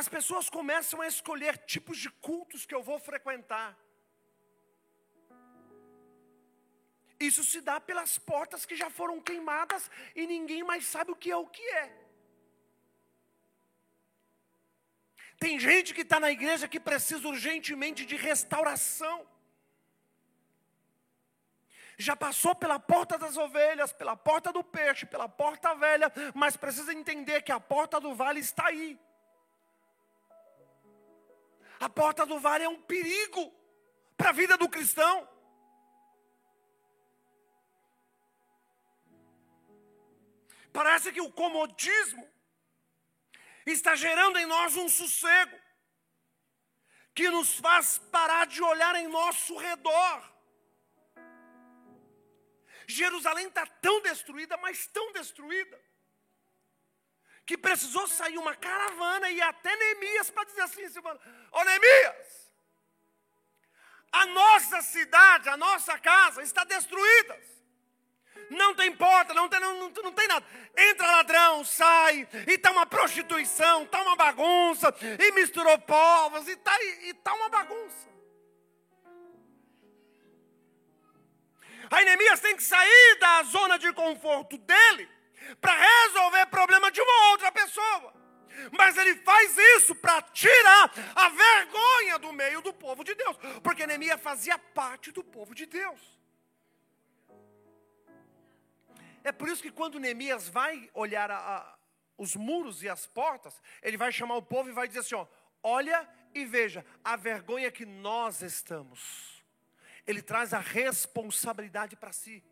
As 0.00 0.06
pessoas 0.06 0.50
começam 0.50 1.00
a 1.00 1.06
escolher 1.06 1.56
tipos 1.74 1.96
de 1.96 2.10
cultos 2.10 2.66
que 2.66 2.74
eu 2.74 2.82
vou 2.82 2.98
frequentar. 2.98 3.74
Isso 7.18 7.42
se 7.42 7.62
dá 7.62 7.80
pelas 7.80 8.18
portas 8.18 8.66
que 8.66 8.76
já 8.76 8.90
foram 8.90 9.18
queimadas 9.18 9.90
e 10.14 10.26
ninguém 10.26 10.62
mais 10.62 10.84
sabe 10.86 11.10
o 11.12 11.16
que 11.16 11.30
é 11.30 11.36
o 11.36 11.46
que 11.46 11.66
é. 11.82 11.86
Tem 15.38 15.58
gente 15.58 15.94
que 15.94 16.02
está 16.02 16.20
na 16.20 16.30
igreja 16.30 16.68
que 16.68 16.78
precisa 16.78 17.26
urgentemente 17.26 18.04
de 18.04 18.16
restauração. 18.16 19.35
Já 21.98 22.14
passou 22.14 22.54
pela 22.54 22.78
porta 22.78 23.16
das 23.16 23.36
ovelhas, 23.36 23.92
pela 23.92 24.16
porta 24.16 24.52
do 24.52 24.62
peixe, 24.62 25.06
pela 25.06 25.28
porta 25.28 25.74
velha, 25.74 26.12
mas 26.34 26.56
precisa 26.56 26.92
entender 26.92 27.42
que 27.42 27.50
a 27.50 27.58
porta 27.58 27.98
do 27.98 28.14
vale 28.14 28.40
está 28.40 28.66
aí. 28.66 28.98
A 31.80 31.88
porta 31.88 32.26
do 32.26 32.38
vale 32.38 32.64
é 32.64 32.68
um 32.68 32.82
perigo 32.82 33.52
para 34.16 34.30
a 34.30 34.32
vida 34.32 34.56
do 34.58 34.68
cristão. 34.68 35.26
Parece 40.72 41.10
que 41.10 41.22
o 41.22 41.32
comodismo 41.32 42.28
está 43.64 43.96
gerando 43.96 44.38
em 44.38 44.44
nós 44.44 44.76
um 44.76 44.88
sossego 44.88 45.58
que 47.14 47.30
nos 47.30 47.54
faz 47.54 47.96
parar 48.12 48.46
de 48.46 48.62
olhar 48.62 48.94
em 48.96 49.08
nosso 49.08 49.56
redor. 49.56 50.35
Jerusalém 52.86 53.48
está 53.48 53.66
tão 53.66 54.00
destruída, 54.02 54.56
mas 54.56 54.86
tão 54.86 55.12
destruída, 55.12 55.80
que 57.44 57.56
precisou 57.56 58.06
sair 58.08 58.38
uma 58.38 58.54
caravana 58.54 59.30
e 59.30 59.40
até 59.40 59.74
Neemias 59.76 60.30
para 60.30 60.44
dizer 60.44 60.62
assim: 60.62 60.82
Ô 61.52 61.64
Neemias, 61.64 62.52
a 64.12 64.26
nossa 64.26 64.82
cidade, 64.82 65.48
a 65.48 65.56
nossa 65.56 65.98
casa 65.98 66.42
está 66.42 66.64
destruída 66.64 67.56
não 68.50 68.74
tem 68.74 68.94
porta, 68.94 69.34
não 69.34 69.48
tem, 69.48 69.60
não, 69.60 69.88
não 69.88 70.12
tem 70.12 70.28
nada. 70.28 70.44
Entra 70.76 71.06
ladrão, 71.06 71.64
sai, 71.64 72.28
e 72.46 72.52
está 72.52 72.70
uma 72.70 72.86
prostituição, 72.86 73.84
está 73.84 74.02
uma 74.02 74.16
bagunça, 74.16 74.94
e 75.18 75.32
misturou 75.32 75.78
povos, 75.80 76.46
e 76.48 76.52
está 76.52 76.72
e 76.82 77.14
tá 77.14 77.34
uma 77.34 77.48
bagunça. 77.48 78.15
Aí 81.90 82.04
Neemias 82.04 82.40
tem 82.40 82.56
que 82.56 82.62
sair 82.62 83.18
da 83.18 83.42
zona 83.44 83.78
de 83.78 83.92
conforto 83.92 84.58
dele 84.58 85.08
para 85.60 85.74
resolver 85.74 86.46
problema 86.46 86.90
de 86.90 87.00
uma 87.00 87.30
outra 87.30 87.52
pessoa. 87.52 88.14
Mas 88.72 88.96
ele 88.96 89.16
faz 89.16 89.56
isso 89.76 89.94
para 89.94 90.22
tirar 90.22 90.90
a 91.14 91.28
vergonha 91.28 92.18
do 92.18 92.32
meio 92.32 92.62
do 92.62 92.72
povo 92.72 93.04
de 93.04 93.14
Deus, 93.14 93.36
porque 93.62 93.86
Neemias 93.86 94.20
fazia 94.20 94.58
parte 94.58 95.12
do 95.12 95.22
povo 95.22 95.54
de 95.54 95.66
Deus. 95.66 96.16
É 99.22 99.32
por 99.32 99.48
isso 99.48 99.62
que 99.62 99.70
quando 99.70 99.98
Neemias 99.98 100.48
vai 100.48 100.88
olhar 100.94 101.30
a, 101.30 101.36
a, 101.36 101.78
os 102.16 102.34
muros 102.34 102.82
e 102.82 102.88
as 102.88 103.06
portas, 103.06 103.60
ele 103.82 103.96
vai 103.96 104.10
chamar 104.10 104.36
o 104.36 104.42
povo 104.42 104.70
e 104.70 104.72
vai 104.72 104.86
dizer 104.86 105.00
assim: 105.00 105.16
ó, 105.16 105.26
olha 105.62 106.08
e 106.32 106.44
veja 106.44 106.86
a 107.02 107.16
vergonha 107.16 107.70
que 107.70 107.84
nós 107.84 108.40
estamos. 108.40 109.35
Ele 110.06 110.22
traz 110.22 110.54
a 110.54 110.58
responsabilidade 110.58 111.96
para 111.96 112.12
si. 112.12 112.42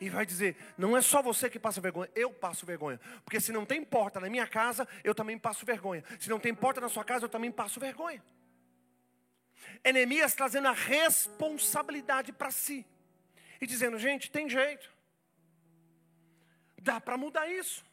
E 0.00 0.08
vai 0.08 0.24
dizer: 0.24 0.56
não 0.78 0.96
é 0.96 1.02
só 1.02 1.22
você 1.22 1.50
que 1.50 1.58
passa 1.58 1.80
vergonha, 1.80 2.10
eu 2.14 2.32
passo 2.32 2.64
vergonha. 2.64 2.98
Porque 3.24 3.40
se 3.40 3.52
não 3.52 3.66
tem 3.66 3.84
porta 3.84 4.18
na 4.18 4.30
minha 4.30 4.46
casa, 4.46 4.88
eu 5.04 5.14
também 5.14 5.38
passo 5.38 5.66
vergonha. 5.66 6.02
Se 6.18 6.30
não 6.30 6.40
tem 6.40 6.54
porta 6.54 6.80
na 6.80 6.88
sua 6.88 7.04
casa, 7.04 7.26
eu 7.26 7.28
também 7.28 7.52
passo 7.52 7.78
vergonha. 7.78 8.22
Neemias 9.84 10.34
trazendo 10.34 10.68
a 10.68 10.72
responsabilidade 10.72 12.32
para 12.32 12.50
si. 12.50 12.86
E 13.60 13.66
dizendo: 13.66 13.98
gente, 13.98 14.30
tem 14.30 14.48
jeito. 14.48 14.90
Dá 16.78 16.98
para 16.98 17.18
mudar 17.18 17.46
isso. 17.48 17.84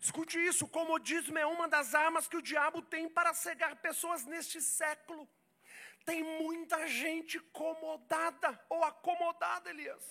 Escute 0.00 0.38
isso: 0.38 0.64
o 0.64 0.68
comodismo 0.68 1.38
é 1.38 1.44
uma 1.44 1.68
das 1.68 1.94
armas 1.94 2.26
que 2.26 2.36
o 2.36 2.42
diabo 2.42 2.80
tem 2.80 3.08
para 3.10 3.34
cegar 3.34 3.76
pessoas 3.76 4.24
neste 4.24 4.60
século. 4.62 5.28
Tem 6.08 6.22
muita 6.22 6.86
gente 6.86 7.36
acomodada 7.36 8.58
ou 8.70 8.82
acomodada, 8.82 9.68
Elias. 9.68 10.04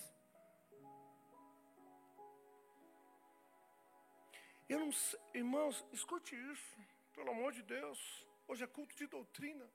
Eu 4.68 4.78
não 4.78 4.92
sei, 4.92 5.18
irmãos, 5.34 5.84
escute 5.92 6.36
isso, 6.52 6.76
pelo 7.12 7.32
amor 7.32 7.50
de 7.52 7.64
Deus. 7.64 7.98
Hoje 8.46 8.62
é 8.62 8.68
culto 8.68 8.94
de 8.94 9.08
doutrina. 9.08 9.68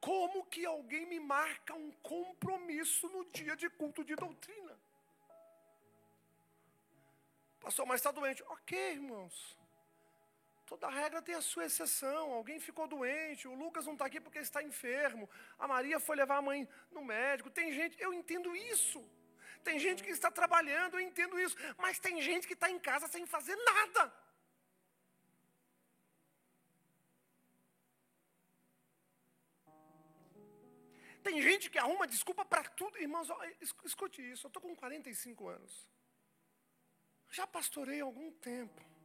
Como 0.00 0.44
que 0.46 0.66
alguém 0.66 1.06
me 1.06 1.20
marca 1.20 1.72
um 1.72 1.92
compromisso 2.14 3.08
no 3.10 3.24
dia 3.26 3.54
de 3.54 3.70
culto 3.70 4.02
de 4.02 4.16
doutrina? 4.16 4.76
Pastor, 7.60 7.86
mas 7.86 8.00
está 8.00 8.10
doente. 8.10 8.42
Ok, 8.42 8.76
irmãos. 8.94 9.56
Toda 10.68 10.88
regra 10.90 11.22
tem 11.22 11.34
a 11.34 11.40
sua 11.40 11.64
exceção. 11.64 12.30
Alguém 12.32 12.60
ficou 12.60 12.86
doente, 12.86 13.48
o 13.48 13.54
Lucas 13.54 13.86
não 13.86 13.94
está 13.94 14.04
aqui 14.04 14.20
porque 14.20 14.38
está 14.38 14.62
enfermo. 14.62 15.28
A 15.58 15.66
Maria 15.66 15.98
foi 15.98 16.14
levar 16.14 16.36
a 16.36 16.42
mãe 16.42 16.68
no 16.90 17.02
médico. 17.02 17.50
Tem 17.50 17.72
gente, 17.72 17.96
eu 17.98 18.12
entendo 18.12 18.54
isso. 18.54 19.00
Tem 19.64 19.78
gente 19.78 20.02
que 20.02 20.10
está 20.10 20.30
trabalhando, 20.30 20.94
eu 20.94 21.00
entendo 21.00 21.40
isso. 21.40 21.56
Mas 21.78 21.98
tem 21.98 22.20
gente 22.20 22.46
que 22.46 22.52
está 22.52 22.70
em 22.70 22.78
casa 22.78 23.08
sem 23.08 23.24
fazer 23.26 23.56
nada. 23.56 24.12
Tem 31.22 31.40
gente 31.40 31.70
que 31.70 31.78
arruma 31.78 32.06
desculpa 32.06 32.44
para 32.44 32.62
tudo. 32.64 32.98
Irmãos, 32.98 33.28
escute 33.84 34.20
isso. 34.32 34.46
Eu 34.46 34.48
estou 34.48 34.62
com 34.62 34.76
45 34.76 35.48
anos. 35.48 35.88
Já 37.30 37.46
pastorei 37.46 38.00
algum 38.02 38.30
tempo. 38.32 38.97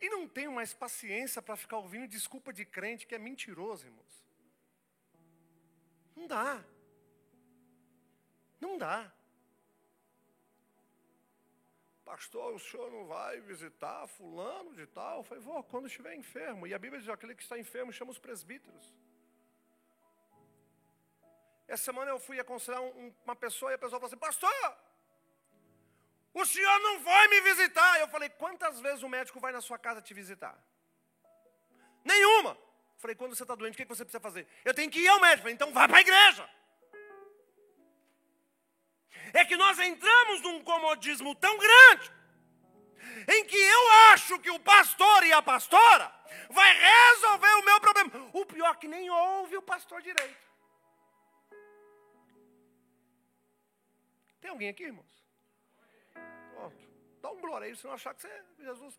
E 0.00 0.08
não 0.08 0.28
tenho 0.28 0.52
mais 0.52 0.74
paciência 0.74 1.40
para 1.40 1.56
ficar 1.56 1.78
ouvindo 1.78 2.06
desculpa 2.06 2.52
de 2.52 2.64
crente 2.64 3.06
que 3.06 3.14
é 3.14 3.18
mentiroso, 3.18 3.86
irmãos. 3.86 4.24
Não 6.14 6.26
dá. 6.26 6.64
Não 8.60 8.76
dá. 8.78 9.12
Pastor, 12.04 12.54
o 12.54 12.58
senhor 12.58 12.90
não 12.90 13.06
vai 13.06 13.40
visitar 13.40 14.06
fulano 14.06 14.72
de 14.74 14.86
tal? 14.86 15.18
Eu 15.18 15.24
falei, 15.24 15.42
vou, 15.42 15.62
quando 15.64 15.86
estiver 15.86 16.14
enfermo. 16.14 16.66
E 16.66 16.72
a 16.72 16.78
Bíblia 16.78 17.00
diz, 17.00 17.08
aquele 17.08 17.34
que 17.34 17.42
está 17.42 17.58
enfermo 17.58 17.92
chama 17.92 18.12
os 18.12 18.18
presbíteros. 18.18 18.94
Essa 21.66 21.84
semana 21.84 22.12
eu 22.12 22.18
fui 22.18 22.38
aconselhar 22.38 22.80
um, 22.80 23.12
uma 23.24 23.34
pessoa 23.34 23.72
e 23.72 23.74
a 23.74 23.78
pessoa 23.78 23.98
falou 23.98 24.06
assim: 24.06 24.16
Pastor, 24.16 24.78
o 26.40 26.44
senhor 26.44 26.78
não 26.80 27.00
vai 27.00 27.28
me 27.28 27.40
visitar. 27.40 27.98
Eu 27.98 28.08
falei: 28.08 28.28
Quantas 28.28 28.78
vezes 28.78 29.02
o 29.02 29.08
médico 29.08 29.40
vai 29.40 29.52
na 29.52 29.62
sua 29.62 29.78
casa 29.78 30.02
te 30.02 30.12
visitar? 30.12 30.54
Nenhuma. 32.04 32.50
Eu 32.50 33.00
falei: 33.04 33.16
Quando 33.16 33.34
você 33.34 33.42
está 33.42 33.54
doente, 33.54 33.72
o 33.72 33.76
que 33.78 33.86
você 33.86 34.04
precisa 34.04 34.20
fazer? 34.20 34.46
Eu 34.62 34.74
tenho 34.74 34.90
que 34.90 35.00
ir 35.00 35.08
ao 35.08 35.18
médico. 35.18 35.44
Falei, 35.44 35.54
então 35.54 35.72
vá 35.72 35.88
para 35.88 35.96
a 35.96 36.02
igreja. 36.02 36.46
É 39.32 39.46
que 39.46 39.56
nós 39.56 39.78
entramos 39.78 40.42
num 40.42 40.62
comodismo 40.62 41.34
tão 41.34 41.56
grande, 41.56 42.12
em 43.28 43.44
que 43.46 43.56
eu 43.56 43.90
acho 44.12 44.38
que 44.38 44.50
o 44.50 44.60
pastor 44.60 45.24
e 45.24 45.32
a 45.32 45.40
pastora 45.40 46.14
vai 46.50 46.70
resolver 46.90 47.54
o 47.54 47.64
meu 47.64 47.80
problema. 47.80 48.10
O 48.34 48.44
pior 48.44 48.74
é 48.74 48.76
que 48.76 48.86
nem 48.86 49.08
ouve 49.08 49.56
o 49.56 49.62
pastor 49.62 50.02
direito. 50.02 50.46
Tem 54.38 54.50
alguém 54.50 54.68
aqui, 54.68 54.84
irmãos? 54.84 55.25
Pronto. 56.56 56.82
Dá 57.22 57.30
um 57.30 57.40
glória 57.44 57.66
aí, 57.66 57.76
se 57.76 57.84
não 57.84 57.92
achar 57.92 58.14
que 58.14 58.22
você 58.22 58.28
é 58.28 58.64
Jesus. 58.70 58.98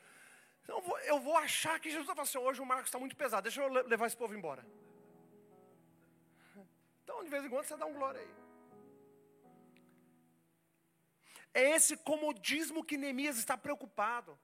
Eu 1.11 1.19
vou, 1.19 1.37
achar 1.37 1.79
que 1.79 1.89
Jesus 1.89 2.03
está 2.03 2.13
falando 2.13 2.29
assim, 2.29 2.37
hoje 2.47 2.61
o 2.61 2.65
Marcos 2.65 2.87
está 2.87 2.99
muito 2.99 3.15
pesado, 3.15 3.43
deixa 3.43 3.61
eu 3.61 3.69
levar 3.93 4.07
esse 4.07 4.17
povo 4.17 4.35
embora. 4.35 4.63
Então, 7.03 7.23
de 7.23 7.29
vez 7.29 7.43
em 7.45 7.49
quando, 7.49 7.65
você 7.65 7.77
dá 7.77 7.85
um 7.85 7.93
glória 7.93 8.19
aí. 8.19 8.33
É 11.53 11.63
esse 11.75 11.95
comodismo 12.09 12.83
que 12.83 12.97
Neemias 12.97 13.37
está 13.37 13.57
preocupado. 13.57 14.37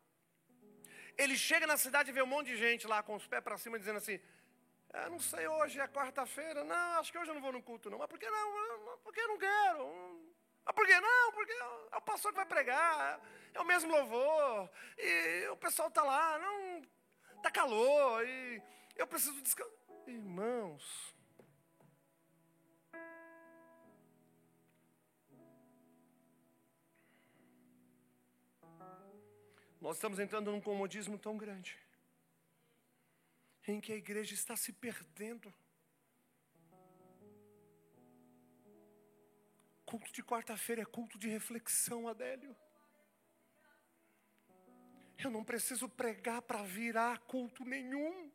Ele 1.18 1.38
chega 1.38 1.68
na 1.68 1.78
cidade 1.78 2.10
e 2.10 2.14
vê 2.14 2.24
um 2.24 2.34
monte 2.36 2.48
de 2.48 2.58
gente 2.58 2.88
lá 2.88 3.04
com 3.04 3.16
os 3.16 3.28
pés 3.28 3.44
para 3.44 3.58
cima, 3.58 3.78
dizendo 3.78 3.98
assim: 3.98 4.20
é, 4.94 5.10
não 5.10 5.20
sei, 5.20 5.46
hoje 5.48 5.80
é 5.80 5.88
quarta-feira, 5.88 6.64
não, 6.64 7.00
acho 7.00 7.12
que 7.12 7.18
hoje 7.18 7.30
eu 7.30 7.36
não 7.36 7.42
vou 7.42 7.52
no 7.52 7.62
culto, 7.62 7.90
não. 7.90 8.00
Mas 8.00 8.08
por 8.08 8.18
que 8.18 8.30
não? 8.30 8.98
Porque 9.04 9.20
eu 9.20 9.28
não 9.28 9.38
quero. 9.38 9.84
Mas 10.66 10.76
por 10.76 10.86
que 10.86 11.00
não? 11.00 11.32
Porque 11.34 11.52
é 11.52 11.98
o 11.98 12.02
pastor 12.02 12.32
que 12.32 12.38
vai 12.38 12.46
pregar, 12.46 13.20
é 13.54 13.60
o 13.60 13.66
mesmo 13.66 13.92
louvor, 13.92 14.70
e 14.98 15.48
o 15.50 15.58
pessoal 15.58 15.90
está 15.90 16.04
lá, 16.04 16.40
não 16.40 16.82
está 17.36 17.52
calor, 17.52 18.26
e 18.26 18.62
eu 18.96 19.06
preciso 19.06 19.42
descansar. 19.42 19.74
Irmãos, 20.08 21.16
nós 29.80 29.96
estamos 29.98 30.20
entrando 30.20 30.52
num 30.52 30.62
comodismo 30.62 31.18
tão 31.18 31.38
grande, 31.38 31.78
em 33.68 33.82
que 33.82 33.92
a 33.92 33.96
igreja 33.96 34.34
está 34.34 34.56
se 34.56 34.72
perdendo. 34.72 35.54
Culto 39.94 40.12
de 40.12 40.24
quarta-feira 40.24 40.82
é 40.82 40.86
culto 40.98 41.20
de 41.20 41.28
reflexão, 41.38 42.08
Adélio. 42.08 42.56
Eu 45.24 45.30
não 45.36 45.44
preciso 45.50 45.88
pregar 45.88 46.42
para 46.42 46.64
virar 46.64 47.20
culto 47.34 47.64
nenhum. 47.64 48.32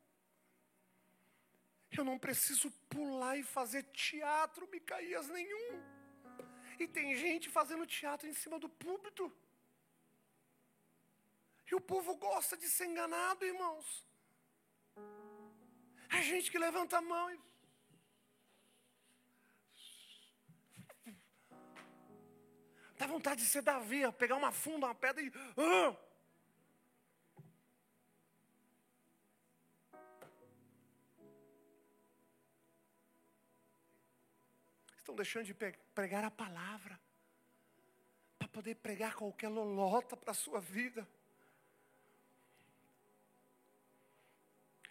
Eu 1.97 2.05
não 2.09 2.17
preciso 2.17 2.71
pular 2.93 3.35
e 3.37 3.43
fazer 3.43 3.83
teatro, 4.05 4.69
Micaías, 4.69 5.27
nenhum. 5.27 5.69
E 6.79 6.87
tem 6.87 7.13
gente 7.23 7.49
fazendo 7.49 7.85
teatro 7.85 8.25
em 8.29 8.33
cima 8.41 8.57
do 8.57 8.69
púlpito. 8.69 9.25
E 11.69 11.75
o 11.75 11.81
povo 11.81 12.15
gosta 12.15 12.55
de 12.55 12.69
ser 12.69 12.85
enganado, 12.85 13.45
irmãos. 13.53 14.07
É 16.17 16.21
gente 16.21 16.49
que 16.49 16.57
levanta 16.67 16.99
a 16.99 17.01
mão 17.01 17.29
e. 17.33 17.37
Dá 22.99 23.07
vontade 23.07 23.41
de 23.41 23.47
ser 23.47 23.61
Davi, 23.61 24.01
pegar 24.11 24.35
uma 24.35 24.51
funda, 24.51 24.87
uma 24.87 24.93
pedra 24.93 25.23
e. 25.23 25.31
Ah! 25.57 25.95
Estão 34.97 35.15
deixando 35.15 35.45
de 35.45 35.53
pregar 35.95 36.25
a 36.25 36.29
palavra 36.29 36.99
para 38.37 38.49
poder 38.49 38.75
pregar 38.75 39.15
qualquer 39.15 39.47
lolota 39.47 40.17
para 40.17 40.31
a 40.31 40.35
sua 40.35 40.59
vida. 40.59 41.07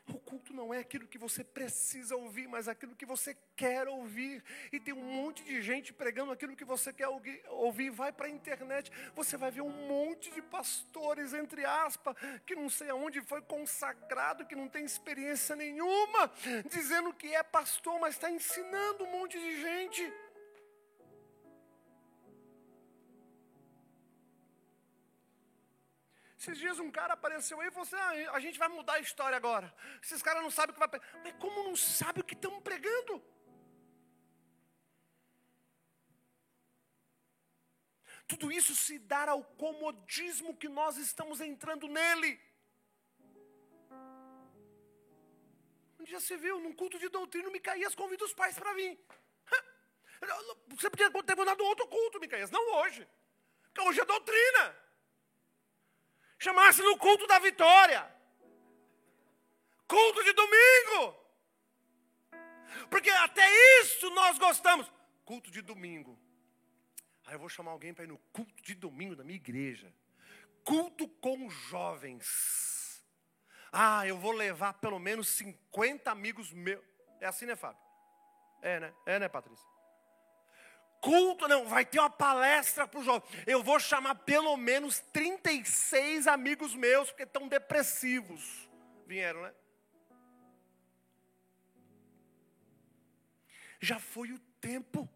O 0.09 0.18
culto 0.18 0.55
não 0.55 0.73
é 0.73 0.79
aquilo 0.79 1.07
que 1.07 1.18
você 1.18 1.44
precisa 1.44 2.16
ouvir, 2.16 2.49
mas 2.49 2.68
aquilo 2.68 2.94
que 2.94 3.05
você 3.05 3.37
quer 3.55 3.87
ouvir. 3.88 4.42
E 4.73 4.81
tem 4.81 4.94
um 4.94 5.03
monte 5.03 5.44
de 5.44 5.61
gente 5.61 5.92
pregando 5.92 6.33
aquilo 6.33 6.57
que 6.57 6.64
você 6.64 6.92
quer 6.92 7.09
ouvir. 7.09 7.90
Vai 7.90 8.12
para 8.12 8.27
a 8.27 8.31
internet, 8.31 8.90
você 9.14 9.37
vai 9.37 9.51
ver 9.51 9.61
um 9.61 9.87
monte 9.87 10.31
de 10.31 10.40
pastores, 10.40 11.35
entre 11.35 11.64
aspas, 11.64 12.14
que 12.47 12.55
não 12.55 12.71
sei 12.71 12.88
aonde 12.88 13.21
foi 13.21 13.42
consagrado, 13.42 14.47
que 14.47 14.57
não 14.57 14.68
tem 14.68 14.85
experiência 14.85 15.55
nenhuma, 15.55 16.31
dizendo 16.71 17.12
que 17.12 17.35
é 17.35 17.42
pastor, 17.42 18.01
mas 18.01 18.14
está 18.14 18.31
ensinando 18.31 19.05
um 19.05 19.12
monte 19.12 19.38
de 19.38 19.61
gente. 19.61 20.12
Esses 26.48 26.61
dias 26.61 26.78
um 26.78 26.90
cara 26.90 27.12
apareceu 27.12 27.61
aí 27.61 27.68
e 27.68 27.70
falou 27.70 27.87
assim: 27.87 27.96
ah, 27.96 28.32
a 28.32 28.40
gente 28.40 28.58
vai 28.58 28.68
mudar 28.68 28.94
a 28.94 29.00
história 29.00 29.37
agora. 29.37 29.68
Esses 30.02 30.22
caras 30.22 30.42
não 30.42 30.50
sabem 30.50 30.70
o 30.70 30.74
que 30.74 30.80
vai. 30.80 31.00
Mas 31.22 31.34
como 31.34 31.62
não 31.62 31.76
sabe 31.76 32.20
o 32.20 32.24
que 32.24 32.32
estão 32.32 32.58
pregando? 32.68 33.22
Tudo 38.26 38.50
isso 38.50 38.74
se 38.74 38.98
dá 38.98 39.30
ao 39.30 39.44
comodismo 39.44 40.56
que 40.56 40.70
nós 40.70 40.96
estamos 40.96 41.42
entrando 41.42 41.87
nele. 41.87 42.40
Um 46.00 46.04
dia 46.04 46.20
você 46.20 46.38
viu, 46.38 46.58
num 46.61 46.72
culto 46.72 46.98
de 46.98 47.11
doutrina, 47.11 47.50
Micaías 47.50 47.94
convida 47.94 48.24
os 48.24 48.32
pais 48.32 48.58
para 48.58 48.72
vir. 48.72 48.98
Você 50.68 50.88
podia 50.88 51.11
ter 51.11 51.37
mandado 51.37 51.62
outro 51.62 51.87
culto, 51.87 52.18
Micaías, 52.18 52.50
não 52.50 52.76
hoje. 52.76 53.06
Porque 53.64 53.82
hoje 53.87 54.00
é 54.00 54.04
doutrina. 54.06 54.88
Chamasse 56.38 56.83
no 56.83 56.96
culto 56.96 57.27
da 57.27 57.38
vitória. 57.38 58.09
Culto 59.87 60.22
de 60.22 60.33
domingo. 60.33 61.16
Porque 62.90 63.11
até 63.11 63.44
isso 63.81 64.09
nós 64.11 64.38
gostamos. 64.38 64.90
Culto 65.24 65.51
de 65.51 65.61
domingo. 65.62 66.18
Aí 67.27 67.35
eu 67.35 67.38
vou 67.38 67.48
chamar 67.48 67.72
alguém 67.72 67.92
para 67.92 68.05
ir 68.05 68.09
no 68.09 68.18
culto 68.33 68.62
de 68.62 68.74
domingo 68.74 69.16
da 69.16 69.24
minha 69.24 69.37
igreja. 69.37 69.92
Culto 70.64 71.09
com 71.09 71.51
jovens. 71.51 73.05
Ah, 73.72 74.07
eu 74.07 74.16
vou 74.18 74.33
levar 74.33 74.74
pelo 74.74 74.98
menos 74.98 75.29
50 75.31 76.11
amigos 76.11 76.53
meus. 76.53 76.83
É 77.20 77.27
assim, 77.27 77.46
né, 77.46 77.57
Fábio? 77.57 77.81
É, 78.62 78.81
né? 78.81 78.94
É, 79.07 79.18
né, 79.18 79.29
Patrícia? 79.29 79.66
Culto, 81.00 81.48
não, 81.48 81.66
vai 81.66 81.84
ter 81.84 81.98
uma 81.98 82.11
palestra 82.11 82.87
para 82.87 83.00
os 83.00 83.04
jovens. 83.04 83.28
Eu 83.46 83.62
vou 83.62 83.78
chamar 83.78 84.14
pelo 84.16 84.56
menos 84.56 85.00
36 85.12 86.26
amigos 86.26 86.74
meus, 86.74 87.11
porque 87.11 87.24
estão 87.24 87.48
depressivos. 87.48 88.68
Vieram, 89.06 89.42
né? 89.42 89.52
Já 93.80 93.98
foi 93.98 94.32
o 94.32 94.38
tempo 94.61 95.08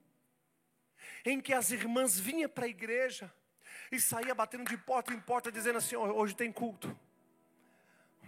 em 1.24 1.40
que 1.40 1.52
as 1.52 1.70
irmãs 1.70 2.18
vinham 2.18 2.48
para 2.48 2.64
a 2.64 2.68
igreja 2.68 3.32
e 3.90 4.00
saía 4.00 4.34
batendo 4.34 4.64
de 4.64 4.76
porta 4.76 5.12
em 5.12 5.20
porta, 5.20 5.50
dizendo 5.50 5.78
assim: 5.78 5.96
hoje 5.96 6.34
tem 6.34 6.52
culto, 6.52 6.98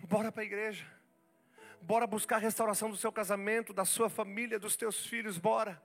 bora 0.09 0.31
para 0.31 0.43
a 0.43 0.45
igreja, 0.45 0.87
bora 1.81 2.07
buscar 2.07 2.37
a 2.37 2.41
restauração 2.41 2.91
do 2.91 2.97
seu 2.97 3.13
casamento, 3.13 3.73
da 3.73 3.85
sua 3.85 4.11
família, 4.11 4.59
dos 4.59 4.77
teus 4.77 5.07
filhos, 5.07 5.39
bora. 5.39 5.81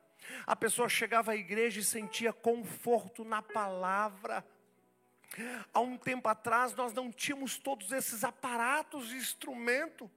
A 0.45 0.55
pessoa 0.55 0.89
chegava 0.89 1.31
à 1.31 1.35
igreja 1.35 1.79
e 1.79 1.83
sentia 1.83 2.33
conforto 2.33 3.23
na 3.23 3.41
palavra. 3.41 4.45
Há 5.73 5.79
um 5.79 5.97
tempo 5.97 6.27
atrás 6.27 6.73
nós 6.75 6.93
não 6.93 7.11
tínhamos 7.11 7.57
todos 7.57 7.91
esses 7.91 8.23
aparatos 8.23 9.11
e 9.11 9.17
instrumento. 9.17 10.09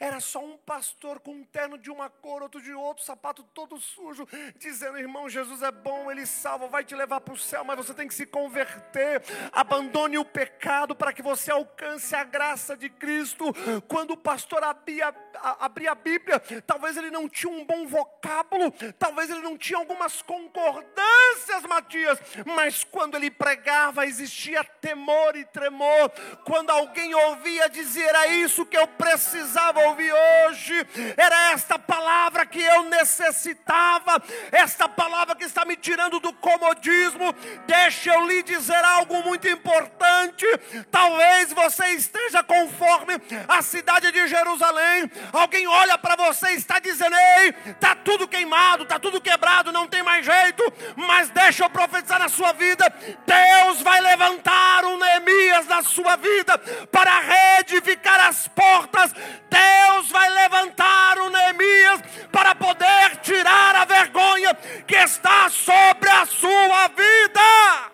Era 0.00 0.20
só 0.20 0.44
um 0.44 0.56
pastor 0.56 1.20
com 1.20 1.32
um 1.32 1.44
terno 1.44 1.78
de 1.78 1.90
uma 1.90 2.08
cor, 2.08 2.42
outro 2.42 2.60
de 2.60 2.72
outro, 2.72 3.04
sapato 3.04 3.42
todo 3.54 3.78
sujo, 3.78 4.26
dizendo: 4.56 4.98
irmão, 4.98 5.28
Jesus 5.28 5.62
é 5.62 5.70
bom, 5.70 6.10
ele 6.10 6.26
salva, 6.26 6.68
vai 6.68 6.84
te 6.84 6.94
levar 6.94 7.20
para 7.20 7.34
o 7.34 7.38
céu, 7.38 7.64
mas 7.64 7.76
você 7.76 7.94
tem 7.94 8.08
que 8.08 8.14
se 8.14 8.26
converter. 8.26 9.22
Abandone 9.52 10.18
o 10.18 10.24
pecado 10.24 10.94
para 10.94 11.12
que 11.12 11.22
você 11.22 11.50
alcance 11.50 12.14
a 12.14 12.24
graça 12.24 12.76
de 12.76 12.88
Cristo. 12.88 13.44
Quando 13.86 14.12
o 14.12 14.16
pastor 14.16 14.62
abria, 14.62 15.14
abria 15.58 15.92
a 15.92 15.94
Bíblia, 15.94 16.40
talvez 16.66 16.96
ele 16.96 17.10
não 17.10 17.28
tinha 17.28 17.52
um 17.52 17.64
bom 17.64 17.86
vocábulo, 17.86 18.72
talvez 18.98 19.30
ele 19.30 19.42
não 19.42 19.56
tinha 19.56 19.78
algumas 19.78 20.22
concordâncias, 20.22 21.62
Matias, 21.68 22.18
mas 22.44 22.84
quando 22.84 23.16
ele 23.16 23.30
pregava, 23.30 24.06
existia 24.06 24.64
temor 24.64 25.36
e 25.36 25.44
tremor. 25.44 26.10
Quando 26.44 26.70
alguém 26.70 27.14
ouvia 27.14 27.68
dizer: 27.68 28.08
era 28.08 28.26
isso 28.28 28.66
que 28.66 28.76
eu 28.76 28.86
precisava 28.86 29.67
precisava 29.68 29.80
ouvir 29.88 30.12
hoje, 30.12 30.86
era 31.16 31.52
esta 31.52 31.78
palavra 31.78 32.46
que 32.46 32.62
eu 32.62 32.84
necessitava, 32.84 34.22
esta 34.50 34.88
palavra 34.88 35.34
que 35.34 35.44
está 35.44 35.64
me 35.64 35.76
tirando 35.76 36.20
do 36.20 36.32
comodismo. 36.32 37.32
Deixa 37.66 38.12
eu 38.12 38.26
lhe 38.26 38.42
dizer 38.42 38.82
algo 38.84 39.22
muito 39.22 39.48
importante. 39.48 40.46
Talvez 40.90 41.52
você 41.52 41.86
esteja 41.88 42.42
conforme 42.42 43.14
a 43.46 43.62
cidade 43.62 44.10
de 44.10 44.26
Jerusalém. 44.26 45.10
Alguém 45.32 45.66
olha 45.66 45.98
para 45.98 46.16
você 46.16 46.52
e 46.52 46.56
está 46.56 46.78
dizendo: 46.78 47.14
Ei, 47.16 47.54
está 47.66 47.94
tudo 47.94 48.28
queimado, 48.28 48.84
está 48.84 48.98
tudo 48.98 49.20
quebrado, 49.20 49.72
não 49.72 49.86
tem 49.86 50.02
mais 50.02 50.24
jeito. 50.24 50.62
Mas 50.96 51.30
deixa 51.30 51.64
eu 51.64 51.70
profetizar 51.70 52.18
na 52.18 52.28
sua 52.28 52.52
vida: 52.52 52.92
Deus 53.26 53.82
vai 53.82 54.00
levantar 54.00 54.84
um 54.84 54.98
Neemias 54.98 55.66
na 55.66 55.82
sua 55.82 56.16
vida 56.16 56.58
para 56.90 57.20
reedificar 57.20 58.28
as 58.28 58.48
portas 58.48 59.12
Deus 59.58 60.10
vai 60.10 60.30
levantar 60.30 61.18
o 61.18 61.30
Neemias 61.30 62.00
para 62.30 62.54
poder 62.54 63.16
tirar 63.20 63.74
a 63.76 63.84
vergonha 63.84 64.54
que 64.86 64.94
está 64.94 65.48
sobre 65.48 66.08
a 66.08 66.24
sua 66.26 66.88
vida. 66.88 67.90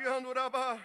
E 0.00 0.32
rabá. 0.32 0.78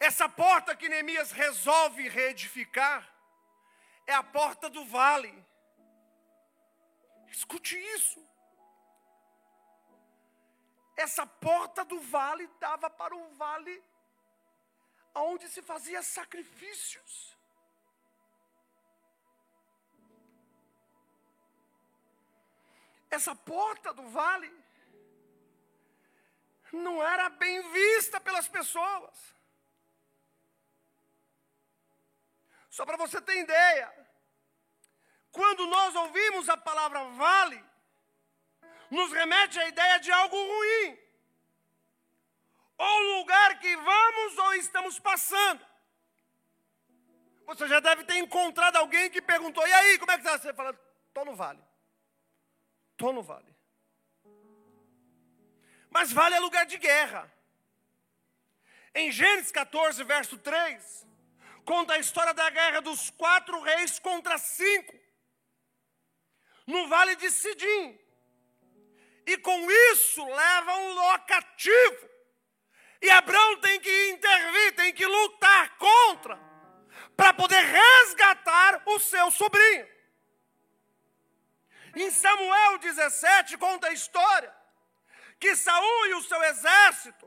Essa 0.00 0.28
porta 0.28 0.74
que 0.74 0.88
Neemias 0.88 1.30
resolve 1.30 2.08
reedificar 2.08 3.06
é 4.06 4.14
a 4.14 4.22
porta 4.22 4.70
do 4.70 4.84
vale. 4.86 5.32
Escute 7.28 7.76
isso. 7.76 8.29
Essa 11.04 11.26
porta 11.26 11.82
do 11.90 11.98
vale 12.14 12.46
dava 12.64 12.88
para 12.90 13.16
um 13.16 13.28
vale 13.42 13.74
onde 15.14 15.48
se 15.48 15.62
fazia 15.62 16.02
sacrifícios. 16.02 17.12
Essa 23.10 23.34
porta 23.34 23.94
do 23.94 24.06
vale 24.10 24.52
não 26.70 27.02
era 27.02 27.28
bem 27.30 27.56
vista 27.72 28.20
pelas 28.20 28.46
pessoas. 28.46 29.34
Só 32.68 32.84
para 32.84 32.96
você 33.04 33.20
ter 33.22 33.38
ideia, 33.38 33.88
quando 35.32 35.66
nós 35.66 35.94
ouvimos 35.96 36.48
a 36.48 36.56
palavra 36.56 37.02
vale, 37.24 37.69
nos 38.90 39.12
remete 39.12 39.58
à 39.58 39.68
ideia 39.68 39.98
de 39.98 40.10
algo 40.10 40.36
ruim. 40.36 40.98
Ou 42.76 43.18
lugar 43.18 43.58
que 43.58 43.76
vamos 43.76 44.38
ou 44.38 44.54
estamos 44.54 44.98
passando. 44.98 45.64
Você 47.46 47.68
já 47.68 47.80
deve 47.80 48.04
ter 48.04 48.16
encontrado 48.16 48.76
alguém 48.76 49.10
que 49.10 49.20
perguntou: 49.20 49.66
e 49.66 49.72
aí, 49.72 49.98
como 49.98 50.10
é 50.10 50.14
que 50.14 50.26
está? 50.26 50.38
Você 50.38 50.54
fala: 50.54 50.78
estou 51.08 51.24
no 51.24 51.34
vale. 51.34 51.62
Estou 52.92 53.12
no 53.12 53.22
vale. 53.22 53.54
Mas 55.90 56.12
vale 56.12 56.36
é 56.36 56.40
lugar 56.40 56.64
de 56.66 56.78
guerra. 56.78 57.30
Em 58.94 59.10
Gênesis 59.12 59.52
14, 59.52 60.02
verso 60.04 60.36
3, 60.38 61.06
conta 61.64 61.94
a 61.94 61.98
história 61.98 62.34
da 62.34 62.48
guerra 62.50 62.80
dos 62.80 63.10
quatro 63.10 63.60
reis 63.60 63.98
contra 63.98 64.36
cinco, 64.38 64.98
no 66.66 66.88
vale 66.88 67.14
de 67.16 67.30
Sidim. 67.30 67.98
E 69.26 69.36
com 69.38 69.70
isso 69.92 70.24
levam 70.24 70.94
Ló 70.94 71.18
cativo. 71.18 72.10
E 73.02 73.10
Abraão 73.10 73.60
tem 73.60 73.80
que 73.80 74.10
intervir, 74.10 74.74
tem 74.74 74.92
que 74.92 75.06
lutar 75.06 75.76
contra, 75.78 76.38
para 77.16 77.32
poder 77.32 77.60
resgatar 77.60 78.82
o 78.86 78.98
seu 78.98 79.30
sobrinho. 79.30 79.88
Em 81.96 82.10
Samuel 82.10 82.78
17 82.78 83.56
conta 83.56 83.88
a 83.88 83.92
história 83.92 84.54
que 85.40 85.56
Saul 85.56 86.06
e 86.06 86.14
o 86.14 86.22
seu 86.22 86.42
exército 86.44 87.26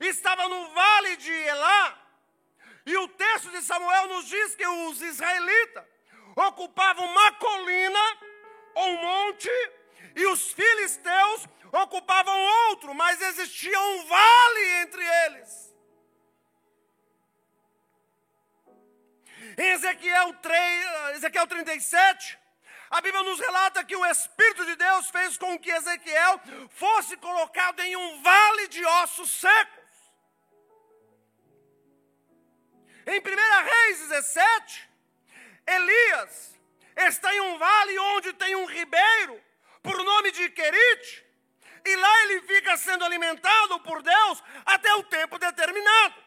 estavam 0.00 0.48
no 0.48 0.68
vale 0.70 1.16
de 1.16 1.30
Elá, 1.30 2.00
e 2.86 2.96
o 2.96 3.08
texto 3.08 3.50
de 3.50 3.62
Samuel 3.62 4.08
nos 4.08 4.26
diz 4.26 4.54
que 4.54 4.66
os 4.66 5.00
israelitas 5.02 5.84
ocupavam 6.34 7.06
uma 7.06 7.32
colina 7.32 8.18
ou 8.74 8.88
um 8.88 9.02
monte, 9.02 9.50
e 10.14 10.26
os 10.26 10.52
filisteus 10.52 11.46
ocupavam 11.72 12.38
outro, 12.68 12.94
mas 12.94 13.20
existia 13.20 13.80
um 13.80 14.06
vale 14.06 14.64
entre 14.82 15.04
eles. 15.24 15.74
Em 19.58 19.68
Ezequiel, 19.70 20.34
3, 20.34 21.16
Ezequiel 21.16 21.46
37, 21.46 22.38
a 22.90 23.00
Bíblia 23.00 23.22
nos 23.24 23.40
relata 23.40 23.84
que 23.84 23.96
o 23.96 24.06
Espírito 24.06 24.64
de 24.64 24.76
Deus 24.76 25.10
fez 25.10 25.36
com 25.36 25.58
que 25.58 25.70
Ezequiel 25.70 26.40
fosse 26.70 27.16
colocado 27.16 27.80
em 27.80 27.96
um 27.96 28.22
vale 28.22 28.68
de 28.68 28.84
ossos 28.84 29.30
secos. 29.30 29.84
Em 33.06 33.20
1 33.20 33.22
Reis 33.64 33.98
17, 34.08 34.90
Elias 35.66 36.58
está 36.96 37.34
em 37.34 37.40
um 37.40 37.58
vale 37.58 37.98
onde 37.98 38.32
tem 38.32 38.54
um 38.56 38.64
ribeiro, 38.64 39.42
por 39.84 39.96
nome 40.02 40.30
de 40.32 40.48
Querite, 40.48 41.12
e 41.84 41.96
lá 42.02 42.22
ele 42.22 42.40
fica 42.52 42.76
sendo 42.78 43.04
alimentado 43.04 43.78
por 43.80 44.02
Deus 44.02 44.42
até 44.64 44.92
o 44.94 45.02
tempo 45.04 45.38
determinado. 45.38 46.24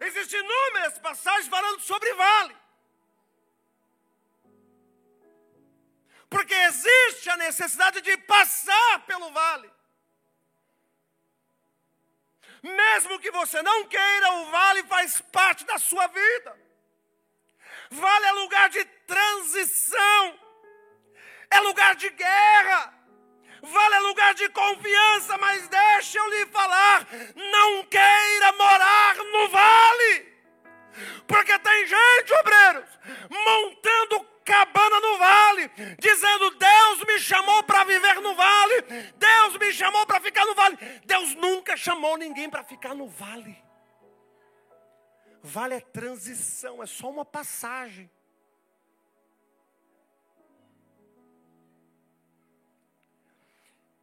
Existem 0.00 0.40
inúmeras 0.40 0.98
passagens 0.98 1.48
falando 1.48 1.80
sobre 1.80 2.12
vale. 2.14 2.56
Porque 6.28 6.54
existe 6.54 7.30
a 7.30 7.36
necessidade 7.36 8.00
de 8.00 8.16
passar 8.34 9.06
pelo 9.06 9.30
vale. 9.30 9.70
Mesmo 12.62 13.20
que 13.20 13.30
você 13.30 13.62
não 13.62 13.86
queira, 13.86 14.32
o 14.32 14.50
vale 14.50 14.82
faz 14.84 15.20
parte 15.20 15.64
da 15.64 15.78
sua 15.78 16.06
vida. 16.08 16.68
Vale 17.90 18.26
é 18.26 18.32
lugar 18.32 18.68
de 18.68 18.84
transição, 18.84 20.38
é 21.50 21.60
lugar 21.60 21.94
de 21.96 22.10
guerra, 22.10 22.94
vale 23.62 23.94
é 23.94 24.00
lugar 24.00 24.34
de 24.34 24.48
confiança, 24.50 25.36
mas 25.38 25.68
deixa 25.68 26.18
eu 26.18 26.28
lhe 26.28 26.46
falar: 26.46 27.06
não 27.34 27.84
queira 27.84 28.52
morar 28.52 29.16
no 29.16 29.48
vale, 29.48 30.32
porque 31.26 31.58
tem 31.58 31.86
gente, 31.86 32.32
obreiros, 32.34 32.88
montando 33.30 34.26
cabana 34.44 35.00
no 35.00 35.18
vale, 35.18 35.70
dizendo: 35.98 36.50
Deus 36.50 37.04
me 37.06 37.18
chamou 37.18 37.62
para 37.62 37.84
viver 37.84 38.20
no 38.20 38.34
vale, 38.34 38.82
Deus 39.16 39.56
me 39.58 39.72
chamou 39.72 40.06
para 40.06 40.20
ficar 40.20 40.46
no 40.46 40.54
vale. 40.54 40.76
Deus 41.04 41.34
nunca 41.34 41.76
chamou 41.76 42.16
ninguém 42.16 42.48
para 42.48 42.64
ficar 42.64 42.94
no 42.94 43.08
vale. 43.08 43.62
Vale 45.42 45.74
é 45.74 45.80
transição, 45.80 46.82
é 46.82 46.86
só 46.86 47.10
uma 47.10 47.24
passagem. 47.24 48.10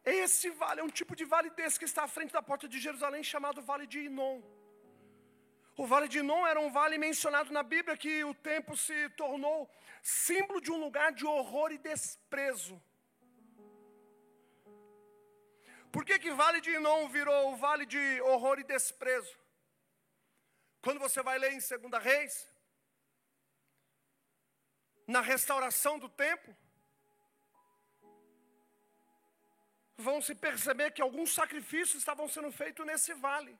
Esse 0.06 0.50
vale 0.50 0.80
é 0.80 0.84
um 0.84 0.94
tipo 1.00 1.16
de 1.16 1.24
vale 1.24 1.50
desse 1.50 1.78
que 1.80 1.84
está 1.84 2.04
à 2.04 2.08
frente 2.16 2.32
da 2.32 2.40
porta 2.40 2.68
de 2.68 2.78
Jerusalém, 2.78 3.24
chamado 3.24 3.60
Vale 3.60 3.88
de 3.88 4.00
Inon. 4.08 4.40
O 5.76 5.84
vale 5.84 6.06
de 6.06 6.20
Inon 6.20 6.46
era 6.46 6.60
um 6.60 6.70
vale 6.70 6.96
mencionado 6.96 7.52
na 7.52 7.62
Bíblia 7.62 7.96
que 7.96 8.22
o 8.24 8.32
tempo 8.32 8.76
se 8.76 9.08
tornou 9.10 9.68
símbolo 10.02 10.60
de 10.60 10.70
um 10.70 10.78
lugar 10.78 11.10
de 11.10 11.26
horror 11.26 11.72
e 11.72 11.78
desprezo. 11.78 12.80
Por 15.90 16.04
que, 16.04 16.18
que 16.18 16.30
Vale 16.30 16.60
de 16.60 16.70
Inon 16.70 17.08
virou 17.08 17.52
o 17.52 17.56
vale 17.56 17.86
de 17.86 18.20
horror 18.20 18.58
e 18.60 18.64
desprezo? 18.64 19.34
Quando 20.82 21.00
você 21.00 21.22
vai 21.22 21.38
ler 21.38 21.52
em 21.52 21.58
2 21.58 22.04
Reis, 22.04 22.48
na 25.06 25.20
restauração 25.20 25.98
do 25.98 26.08
templo, 26.08 26.54
vão 29.96 30.20
se 30.20 30.34
perceber 30.34 30.90
que 30.90 31.02
alguns 31.02 31.32
sacrifícios 31.32 31.98
estavam 31.98 32.28
sendo 32.28 32.52
feitos 32.52 32.86
nesse 32.86 33.14
vale. 33.14 33.58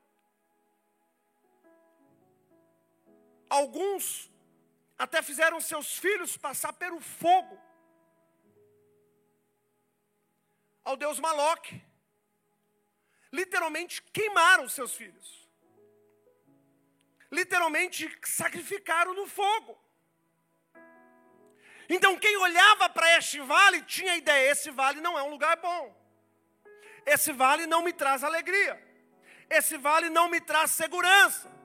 Alguns 3.49 4.31
até 4.99 5.23
fizeram 5.23 5.61
seus 5.61 5.99
filhos 5.99 6.37
passar 6.37 6.73
pelo 6.73 7.01
fogo. 7.01 7.59
Ao 10.85 10.97
deus 10.97 11.19
Maloque. 11.19 11.83
Literalmente 13.33 14.03
queimaram 14.03 14.69
seus 14.69 14.95
filhos. 14.95 15.49
Literalmente 17.31 18.19
sacrificaram 18.25 19.15
no 19.15 19.27
fogo. 19.27 19.77
Então 21.89 22.19
quem 22.19 22.37
olhava 22.37 22.89
para 22.89 23.19
este 23.19 23.41
vale 23.41 23.83
tinha 23.83 24.17
ideia: 24.17 24.51
esse 24.51 24.71
vale 24.71 25.01
não 25.01 25.19
é 25.19 25.23
um 25.23 25.31
lugar 25.31 25.57
bom. 25.57 26.06
Esse 27.07 27.33
vale 27.33 27.67
não 27.67 27.83
me 27.83 27.93
traz 27.93 28.23
alegria. 28.25 28.83
Esse 29.49 29.79
vale 29.79 30.11
não 30.11 30.29
me 30.29 30.41
traz 30.41 30.73
segurança 30.73 31.57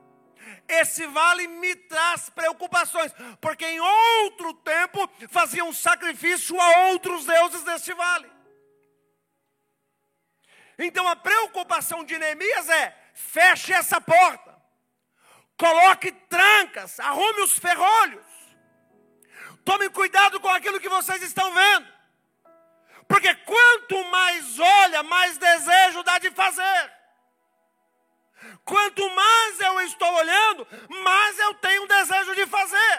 esse 0.67 1.05
vale 1.07 1.47
me 1.47 1.75
traz 1.75 2.29
preocupações, 2.29 3.11
porque 3.39 3.65
em 3.65 3.79
outro 3.79 4.53
tempo 4.55 5.09
faziam 5.29 5.73
sacrifício 5.73 6.59
a 6.59 6.87
outros 6.87 7.25
deuses 7.25 7.63
deste 7.63 7.93
vale. 7.93 8.31
Então 10.77 11.07
a 11.07 11.15
preocupação 11.15 12.03
de 12.03 12.17
Neemias 12.17 12.69
é: 12.69 12.97
feche 13.13 13.73
essa 13.73 13.99
porta, 13.99 14.55
coloque 15.57 16.11
trancas, 16.11 16.99
arrume 16.99 17.41
os 17.41 17.59
ferrolhos, 17.59 18.25
tome 19.65 19.89
cuidado 19.89 20.39
com 20.39 20.49
aquilo 20.49 20.79
que 20.79 20.89
vocês 20.89 21.21
estão 21.21 21.53
vendo, 21.53 21.87
porque 23.11 23.35
quanto 23.51 24.05
mais 24.05 24.57
olha, 24.57 25.03
mais 25.03 25.37
desejo 25.37 26.01
dá 26.03 26.17
de 26.17 26.31
fazer. 26.31 26.83
Quanto 28.63 29.03
mais 29.09 29.59
eu 29.59 29.81
estou 29.81 30.13
olhando, 30.13 30.65
mais 31.03 31.39
eu 31.39 31.53
tenho 31.55 31.87
desejo 31.87 32.33
de 32.35 32.45
fazer. 32.47 32.93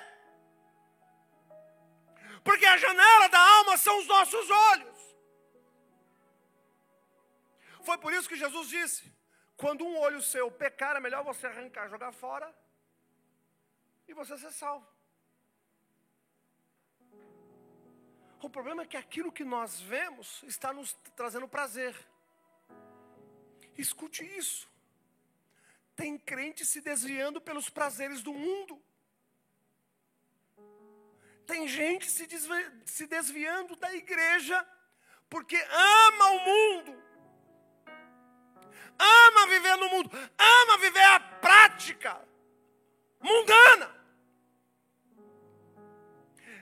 Porque 2.45 2.67
a 2.67 2.77
janela 2.77 3.29
da 3.29 3.41
alma 3.57 3.79
são 3.79 3.99
os 4.01 4.07
nossos 4.07 4.51
olhos. 4.51 4.99
Foi 7.83 7.97
por 7.97 8.13
isso 8.13 8.29
que 8.29 8.43
Jesus 8.45 8.69
disse: 8.69 9.01
quando 9.57 9.87
um 9.87 9.99
olho 9.99 10.21
seu 10.21 10.51
pecar, 10.51 10.95
é 10.97 11.01
melhor 11.01 11.25
você 11.25 11.47
arrancar, 11.47 11.89
jogar 11.89 12.13
fora 12.13 12.55
e 14.07 14.13
você 14.13 14.37
ser 14.37 14.53
salvo. 14.53 14.87
O 18.43 18.51
problema 18.51 18.83
é 18.83 18.87
que 18.87 18.97
aquilo 18.97 19.31
que 19.31 19.45
nós 19.45 19.81
vemos 19.81 20.43
está 20.43 20.73
nos 20.73 20.93
trazendo 21.15 21.47
prazer. 21.47 21.95
Escute 23.79 24.25
isso. 24.37 24.69
Tem 25.95 26.19
crente 26.19 26.67
se 26.67 26.81
desviando 26.81 27.41
pelos 27.41 27.71
prazeres 27.71 28.21
do 28.21 28.33
mundo. 28.33 28.83
Tem 31.47 31.69
gente 31.69 32.11
se, 32.11 32.27
se 32.85 33.07
desviando 33.07 33.77
da 33.77 33.95
igreja 33.95 34.67
porque 35.31 35.57
ama 35.57 36.27
o 36.31 36.41
mundo, 36.45 37.03
ama 38.99 39.47
viver 39.47 39.77
no 39.77 39.89
mundo, 39.89 40.11
ama 40.39 40.79
viver 40.79 41.05
a 41.05 41.21
prática 41.21 42.21
mundana. 43.19 44.02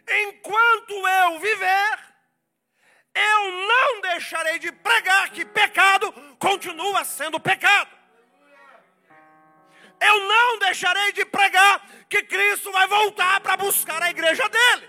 Enquanto 0.09 0.93
eu 0.93 1.39
viver, 1.39 1.99
eu 3.15 3.53
não 3.67 4.01
deixarei 4.01 4.59
de 4.59 4.73
pregar 4.73 5.31
que 5.31 5.45
pecado 5.45 6.13
continua 6.39 7.05
sendo 7.05 7.39
pecado. 7.41 7.91
eu 10.01 10.21
não 10.21 10.59
deixarei 10.59 11.13
de 11.13 11.27
pregar 11.27 11.87
que 12.09 12.23
Cristo 12.23 12.73
vai 12.73 12.87
voltar 12.89 13.39
para 13.41 13.57
buscar 13.57 14.03
a 14.03 14.11
igreja 14.11 14.49
dele. 14.49 14.89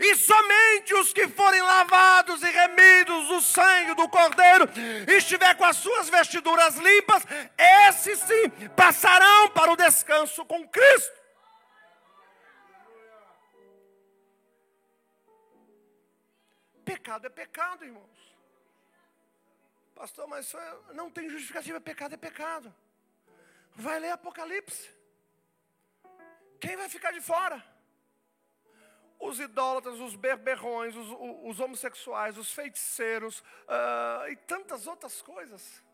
E 0.00 0.16
somente 0.16 0.94
os 0.94 1.12
que 1.12 1.28
forem 1.28 1.60
lavados 1.60 2.42
e 2.42 2.50
remidos 2.50 3.28
do 3.28 3.40
sangue 3.40 3.94
do 3.94 4.08
Cordeiro, 4.08 4.66
e 5.06 5.12
estiver 5.12 5.54
com 5.54 5.64
as 5.64 5.76
suas 5.76 6.08
vestiduras 6.08 6.74
limpas, 6.76 7.22
esses 7.88 8.18
sim 8.18 8.50
passarão 8.74 9.50
para 9.50 9.70
o 9.70 9.76
descanso 9.76 10.44
com 10.46 10.66
Cristo. 10.66 11.19
Pecado 16.90 17.24
é 17.24 17.30
pecado, 17.30 17.84
irmãos. 17.84 18.20
Pastor, 19.94 20.26
mas 20.26 20.52
não 20.92 21.08
tem 21.08 21.30
justificativa, 21.30 21.80
pecado 21.80 22.14
é 22.14 22.16
pecado. 22.16 22.74
Vai 23.76 24.00
ler 24.00 24.10
Apocalipse. 24.10 24.90
Quem 26.58 26.76
vai 26.76 26.88
ficar 26.88 27.12
de 27.12 27.20
fora? 27.20 27.64
Os 29.20 29.38
idólatras, 29.38 30.00
os 30.00 30.16
berberrões, 30.16 30.96
os, 30.96 31.08
os 31.44 31.60
homossexuais, 31.60 32.36
os 32.36 32.52
feiticeiros 32.52 33.38
uh, 33.38 34.28
e 34.32 34.34
tantas 34.34 34.88
outras 34.88 35.22
coisas. 35.22 35.84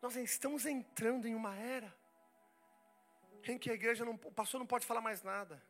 Nós 0.00 0.16
estamos 0.16 0.64
entrando 0.64 1.28
em 1.28 1.34
uma 1.34 1.54
era 1.54 1.97
em 3.44 3.58
que 3.58 3.70
a 3.70 3.74
igreja 3.74 4.04
não, 4.04 4.14
o 4.14 4.32
pastor 4.32 4.58
não 4.58 4.66
pode 4.66 4.86
falar 4.86 5.00
mais 5.00 5.22
nada. 5.22 5.62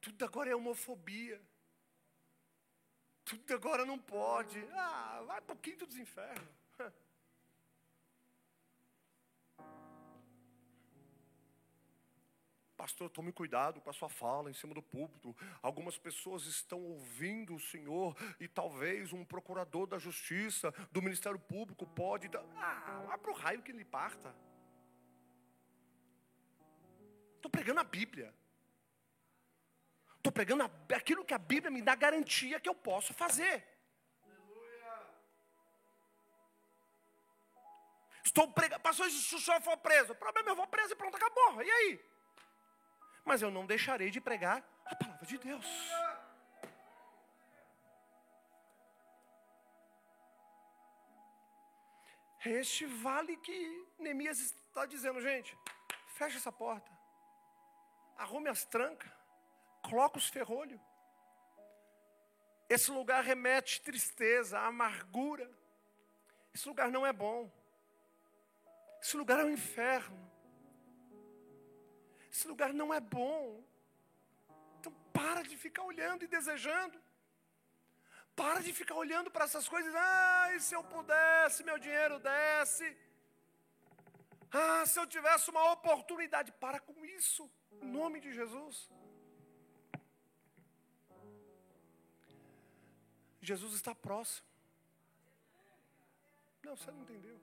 Tudo 0.00 0.24
agora 0.24 0.50
é 0.50 0.56
homofobia. 0.56 1.40
Tudo 3.24 3.54
agora 3.54 3.84
não 3.84 3.98
pode. 3.98 4.58
Ah, 4.72 5.22
vai 5.26 5.40
para 5.40 5.54
o 5.54 5.58
quinto 5.58 5.86
dos 5.86 5.96
infernos. 5.96 6.67
Pastor, 12.78 13.10
tome 13.10 13.32
cuidado 13.32 13.80
com 13.80 13.90
a 13.90 13.92
sua 13.92 14.08
fala 14.08 14.48
em 14.48 14.54
cima 14.54 14.72
do 14.72 14.80
púlpito. 14.80 15.36
Algumas 15.60 15.98
pessoas 15.98 16.44
estão 16.46 16.80
ouvindo 16.80 17.56
o 17.56 17.58
Senhor 17.58 18.16
e 18.38 18.46
talvez 18.46 19.12
um 19.12 19.24
procurador 19.24 19.84
da 19.88 19.98
justiça, 19.98 20.70
do 20.92 21.02
Ministério 21.02 21.40
Público, 21.40 21.84
pode. 21.84 22.30
Ah, 22.56 23.02
vai 23.04 23.18
para 23.18 23.32
o 23.32 23.34
raio 23.34 23.62
que 23.62 23.72
lhe 23.72 23.84
parta. 23.84 24.32
Estou 27.34 27.50
pregando 27.50 27.80
a 27.80 27.84
Bíblia. 27.84 28.32
Estou 30.18 30.30
pregando 30.30 30.62
aquilo 30.94 31.24
que 31.24 31.34
a 31.34 31.38
Bíblia 31.38 31.72
me 31.72 31.82
dá 31.82 31.96
garantia 31.96 32.60
que 32.60 32.68
eu 32.68 32.76
posso 32.76 33.12
fazer. 33.12 33.66
Estou 38.24 38.46
pregando. 38.52 38.80
Pastor, 38.82 39.10
se 39.10 39.34
o 39.34 39.40
senhor 39.40 39.60
for 39.62 39.76
preso, 39.78 40.12
o 40.12 40.14
problema 40.14 40.50
é 40.50 40.52
eu 40.52 40.56
vou 40.56 40.68
preso 40.68 40.92
e 40.92 40.96
pronto, 40.96 41.16
acabou. 41.16 41.60
E 41.60 41.68
aí? 41.68 42.17
Mas 43.28 43.42
eu 43.42 43.50
não 43.50 43.66
deixarei 43.66 44.10
de 44.10 44.20
pregar 44.20 44.58
a 44.84 44.96
palavra 44.96 45.26
de 45.26 45.38
Deus. 45.38 45.66
É 52.44 52.50
este 52.50 52.86
vale 52.86 53.36
que 53.36 53.86
Neemias 53.98 54.40
está 54.40 54.86
dizendo, 54.86 55.20
gente. 55.20 55.56
Fecha 56.16 56.38
essa 56.38 56.50
porta. 56.50 56.90
Arrume 58.16 58.48
as 58.48 58.64
trancas 58.64 59.18
coloca 59.88 60.18
os 60.18 60.28
ferrolhos. 60.28 60.80
Esse 62.68 62.90
lugar 62.90 63.24
remete 63.24 63.80
tristeza, 63.80 64.58
amargura. 64.60 65.50
Esse 66.54 66.68
lugar 66.68 66.90
não 66.90 67.06
é 67.06 67.12
bom. 67.12 67.50
Esse 69.02 69.16
lugar 69.16 69.40
é 69.40 69.44
um 69.44 69.50
inferno. 69.50 70.30
Esse 72.38 72.46
lugar 72.46 72.72
não 72.80 72.88
é 72.94 73.00
bom. 73.00 73.40
Então 74.78 74.92
para 75.12 75.40
de 75.50 75.56
ficar 75.62 75.82
olhando 75.82 76.22
e 76.24 76.28
desejando. 76.34 76.96
Para 78.40 78.60
de 78.66 78.72
ficar 78.80 78.94
olhando 79.04 79.28
para 79.28 79.46
essas 79.48 79.66
coisas. 79.72 79.92
Ah, 79.92 80.56
se 80.66 80.72
eu 80.76 80.82
pudesse, 80.84 81.64
meu 81.68 81.78
dinheiro 81.86 82.20
desce. 82.20 82.88
Ah, 84.52 84.86
se 84.86 84.96
eu 85.00 85.06
tivesse 85.14 85.50
uma 85.50 85.64
oportunidade. 85.72 86.52
Para 86.64 86.78
com 86.78 87.04
isso. 87.04 87.50
Em 87.72 87.90
nome 87.98 88.20
de 88.20 88.32
Jesus. 88.32 88.88
Jesus 93.50 93.74
está 93.80 93.96
próximo. 93.96 94.46
Não, 96.62 96.76
você 96.76 96.88
não 96.92 97.02
entendeu. 97.02 97.36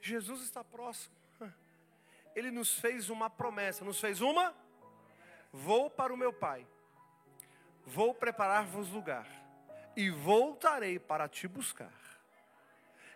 Jesus 0.00 0.40
está 0.48 0.64
próximo. 0.64 1.17
Ele 2.38 2.52
nos 2.52 2.78
fez 2.78 3.10
uma 3.10 3.28
promessa. 3.28 3.84
Nos 3.84 4.00
fez 4.00 4.20
uma? 4.20 4.54
Vou 5.52 5.90
para 5.90 6.14
o 6.14 6.16
meu 6.16 6.32
Pai. 6.32 6.64
Vou 7.84 8.14
preparar-vos 8.14 8.90
lugar. 8.90 9.26
E 9.96 10.08
voltarei 10.08 11.00
para 11.00 11.28
te 11.28 11.48
buscar. 11.48 11.92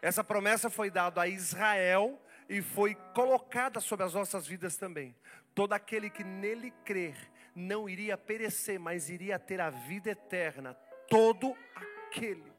Essa 0.00 0.24
promessa 0.24 0.68
foi 0.68 0.90
dada 0.90 1.22
a 1.22 1.28
Israel 1.28 2.20
e 2.48 2.61
foi 2.61 2.96
colocada 3.14 3.80
sobre 3.80 4.04
as 4.04 4.14
nossas 4.14 4.44
vidas 4.44 4.76
também. 4.76 5.14
Todo 5.54 5.72
aquele 5.72 6.11
que 6.11 6.24
nele 6.24 6.72
crer 6.85 7.30
não 7.54 7.88
iria 7.88 8.18
perecer, 8.18 8.80
mas 8.80 9.08
iria 9.08 9.38
ter 9.38 9.61
a 9.61 9.70
vida 9.70 10.11
eterna 10.11 10.74
todo 11.08 11.56
aquele. 11.76 12.52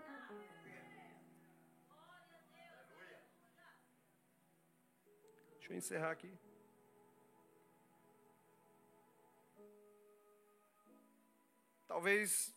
Deixa 5.60 5.74
eu 5.74 5.78
encerrar 5.78 6.12
aqui. 6.12 6.43
Talvez 11.94 12.52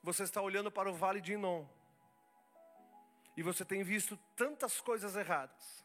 você 0.00 0.22
está 0.22 0.40
olhando 0.40 0.70
para 0.70 0.88
o 0.88 0.94
vale 0.94 1.20
de 1.20 1.32
Inon 1.32 1.66
e 3.36 3.42
você 3.42 3.64
tem 3.64 3.82
visto 3.82 4.16
tantas 4.36 4.80
coisas 4.80 5.16
erradas. 5.16 5.84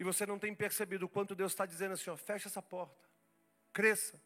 E 0.00 0.02
você 0.02 0.26
não 0.26 0.36
tem 0.36 0.52
percebido 0.52 1.06
o 1.06 1.08
quanto 1.08 1.36
Deus 1.36 1.52
está 1.52 1.64
dizendo 1.64 1.92
assim: 1.92 2.10
ó, 2.10 2.16
fecha 2.16 2.48
essa 2.48 2.60
porta, 2.60 3.08
cresça, 3.72 4.20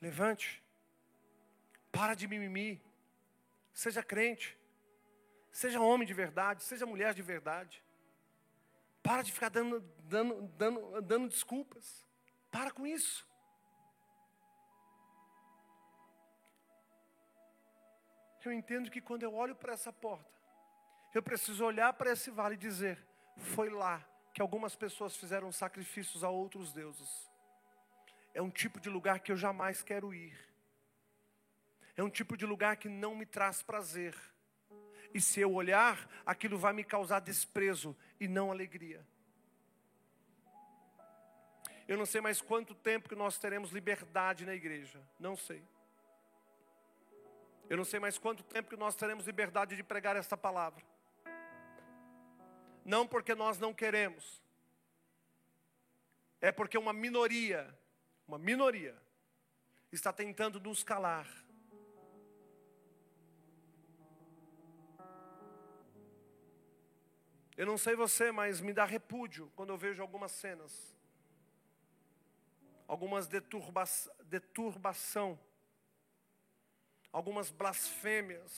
levante, 0.00 0.64
para 1.92 2.14
de 2.14 2.26
mimimi. 2.26 2.82
Seja 3.72 4.02
crente. 4.02 4.58
Seja 5.52 5.80
homem 5.80 6.08
de 6.08 6.12
verdade. 6.12 6.64
Seja 6.64 6.84
mulher 6.84 7.14
de 7.14 7.22
verdade. 7.22 7.84
Para 9.00 9.22
de 9.22 9.30
ficar 9.30 9.48
dando, 9.48 9.78
dando, 10.00 10.42
dando, 10.58 11.02
dando 11.02 11.28
desculpas. 11.28 12.04
Para 12.50 12.72
com 12.72 12.84
isso. 12.84 13.27
Eu 18.48 18.52
entendo 18.54 18.90
que 18.90 19.02
quando 19.02 19.24
eu 19.24 19.34
olho 19.34 19.54
para 19.54 19.74
essa 19.74 19.92
porta, 19.92 20.32
eu 21.14 21.22
preciso 21.22 21.62
olhar 21.66 21.92
para 21.92 22.12
esse 22.12 22.30
vale 22.30 22.54
e 22.54 22.58
dizer: 22.58 22.98
foi 23.36 23.68
lá 23.68 24.02
que 24.32 24.40
algumas 24.40 24.74
pessoas 24.74 25.14
fizeram 25.14 25.52
sacrifícios 25.52 26.24
a 26.24 26.30
outros 26.30 26.72
deuses. 26.72 27.30
É 28.32 28.40
um 28.40 28.48
tipo 28.48 28.80
de 28.80 28.88
lugar 28.88 29.20
que 29.20 29.30
eu 29.30 29.36
jamais 29.36 29.82
quero 29.82 30.14
ir. 30.14 30.34
É 31.94 32.02
um 32.02 32.08
tipo 32.08 32.38
de 32.38 32.46
lugar 32.46 32.76
que 32.76 32.88
não 32.88 33.14
me 33.14 33.26
traz 33.26 33.62
prazer. 33.62 34.16
E 35.12 35.20
se 35.20 35.40
eu 35.40 35.52
olhar, 35.52 36.08
aquilo 36.24 36.56
vai 36.56 36.72
me 36.72 36.84
causar 36.84 37.20
desprezo 37.20 37.94
e 38.18 38.26
não 38.26 38.50
alegria. 38.50 39.06
Eu 41.86 41.98
não 41.98 42.06
sei 42.06 42.22
mais 42.22 42.40
quanto 42.40 42.74
tempo 42.74 43.10
que 43.10 43.14
nós 43.14 43.38
teremos 43.38 43.72
liberdade 43.72 44.46
na 44.46 44.54
igreja. 44.54 45.02
Não 45.18 45.36
sei. 45.36 45.62
Eu 47.68 47.76
não 47.76 47.84
sei 47.84 48.00
mais 48.00 48.16
quanto 48.18 48.42
tempo 48.42 48.70
que 48.70 48.76
nós 48.76 48.94
teremos 48.94 49.26
liberdade 49.26 49.76
de 49.76 49.82
pregar 49.82 50.16
esta 50.16 50.36
palavra. 50.36 50.82
Não 52.84 53.06
porque 53.06 53.34
nós 53.34 53.58
não 53.58 53.74
queremos. 53.74 54.42
É 56.40 56.50
porque 56.50 56.78
uma 56.78 56.92
minoria, 56.92 57.68
uma 58.26 58.38
minoria, 58.38 58.96
está 59.92 60.12
tentando 60.12 60.58
nos 60.58 60.82
calar. 60.82 61.28
Eu 67.54 67.66
não 67.66 67.76
sei 67.76 67.96
você, 67.96 68.30
mas 68.30 68.60
me 68.60 68.72
dá 68.72 68.84
repúdio 68.84 69.52
quando 69.56 69.70
eu 69.70 69.76
vejo 69.76 70.00
algumas 70.00 70.30
cenas. 70.30 70.96
Algumas 72.86 73.26
deturba 73.26 73.84
deturbação. 74.24 75.38
Algumas 77.18 77.50
blasfêmias. 77.50 78.52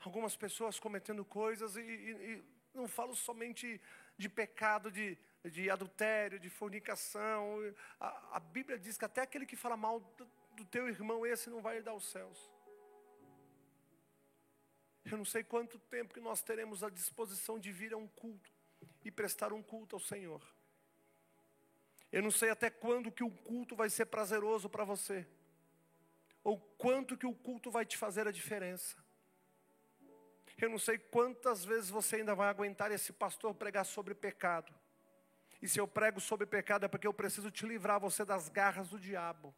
Algumas 0.00 0.34
pessoas 0.44 0.78
cometendo 0.78 1.24
coisas 1.24 1.76
e, 1.76 1.80
e, 1.80 2.10
e 2.30 2.44
não 2.74 2.86
falo 2.88 3.14
somente 3.14 3.80
de 4.16 4.28
pecado 4.28 4.90
de 4.90 5.06
de 5.48 5.70
adultério, 5.70 6.38
de 6.38 6.50
fornicação. 6.50 7.58
A, 7.98 8.36
a, 8.36 8.40
Bíblia 8.40 8.78
diz 8.78 8.98
que 8.98 9.04
até 9.04 9.22
aquele 9.22 9.46
que 9.46 9.56
fala 9.56 9.76
mal 9.76 10.00
do, 10.00 10.30
do 10.56 10.64
teu 10.64 10.88
irmão, 10.88 11.24
esse 11.24 11.48
não 11.48 11.62
vai 11.62 11.80
dar 11.80 11.92
aos 11.92 12.10
céus. 12.10 12.50
Eu 15.04 15.16
não 15.16 15.24
sei 15.24 15.42
quanto 15.42 15.78
tempo 15.78 16.12
que 16.12 16.20
nós 16.20 16.42
teremos 16.42 16.84
a 16.84 16.90
disposição 16.90 17.58
de 17.58 17.72
vir 17.72 17.94
a 17.94 17.96
um 17.96 18.06
culto 18.06 18.52
e 19.04 19.10
prestar 19.10 19.52
um 19.52 19.62
culto 19.62 19.96
ao 19.96 20.00
Senhor. 20.00 20.42
Eu 22.12 22.22
não 22.22 22.30
sei 22.30 22.50
até 22.50 22.68
quando 22.68 23.10
que 23.10 23.24
o 23.24 23.30
culto 23.30 23.74
vai 23.74 23.88
ser 23.88 24.06
prazeroso 24.06 24.68
para 24.68 24.84
você. 24.84 25.26
Ou 26.42 26.58
quanto 26.78 27.16
que 27.16 27.26
o 27.26 27.34
culto 27.34 27.70
vai 27.70 27.84
te 27.84 27.96
fazer 27.96 28.26
a 28.26 28.32
diferença. 28.32 28.96
Eu 30.60 30.68
não 30.68 30.78
sei 30.78 30.98
quantas 30.98 31.64
vezes 31.64 31.88
você 31.88 32.16
ainda 32.16 32.34
vai 32.34 32.48
aguentar 32.48 32.92
esse 32.92 33.12
pastor 33.12 33.54
pregar 33.54 33.84
sobre 33.84 34.14
pecado. 34.14 34.72
E 35.62 35.68
se 35.68 35.78
eu 35.78 35.86
prego 35.86 36.20
sobre 36.20 36.46
pecado 36.46 36.84
é 36.84 36.88
porque 36.88 37.06
eu 37.06 37.14
preciso 37.14 37.50
te 37.50 37.66
livrar 37.66 38.00
você 38.00 38.24
das 38.24 38.48
garras 38.48 38.88
do 38.88 38.98
diabo. 38.98 39.54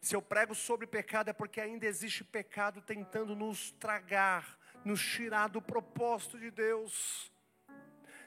Se 0.00 0.14
eu 0.14 0.20
prego 0.20 0.54
sobre 0.54 0.86
pecado 0.86 1.30
é 1.30 1.32
porque 1.32 1.60
ainda 1.60 1.86
existe 1.86 2.22
pecado 2.22 2.82
tentando 2.82 3.34
nos 3.34 3.70
tragar, 3.72 4.58
nos 4.84 5.02
tirar 5.02 5.48
do 5.48 5.62
propósito 5.62 6.38
de 6.38 6.50
Deus. 6.50 7.32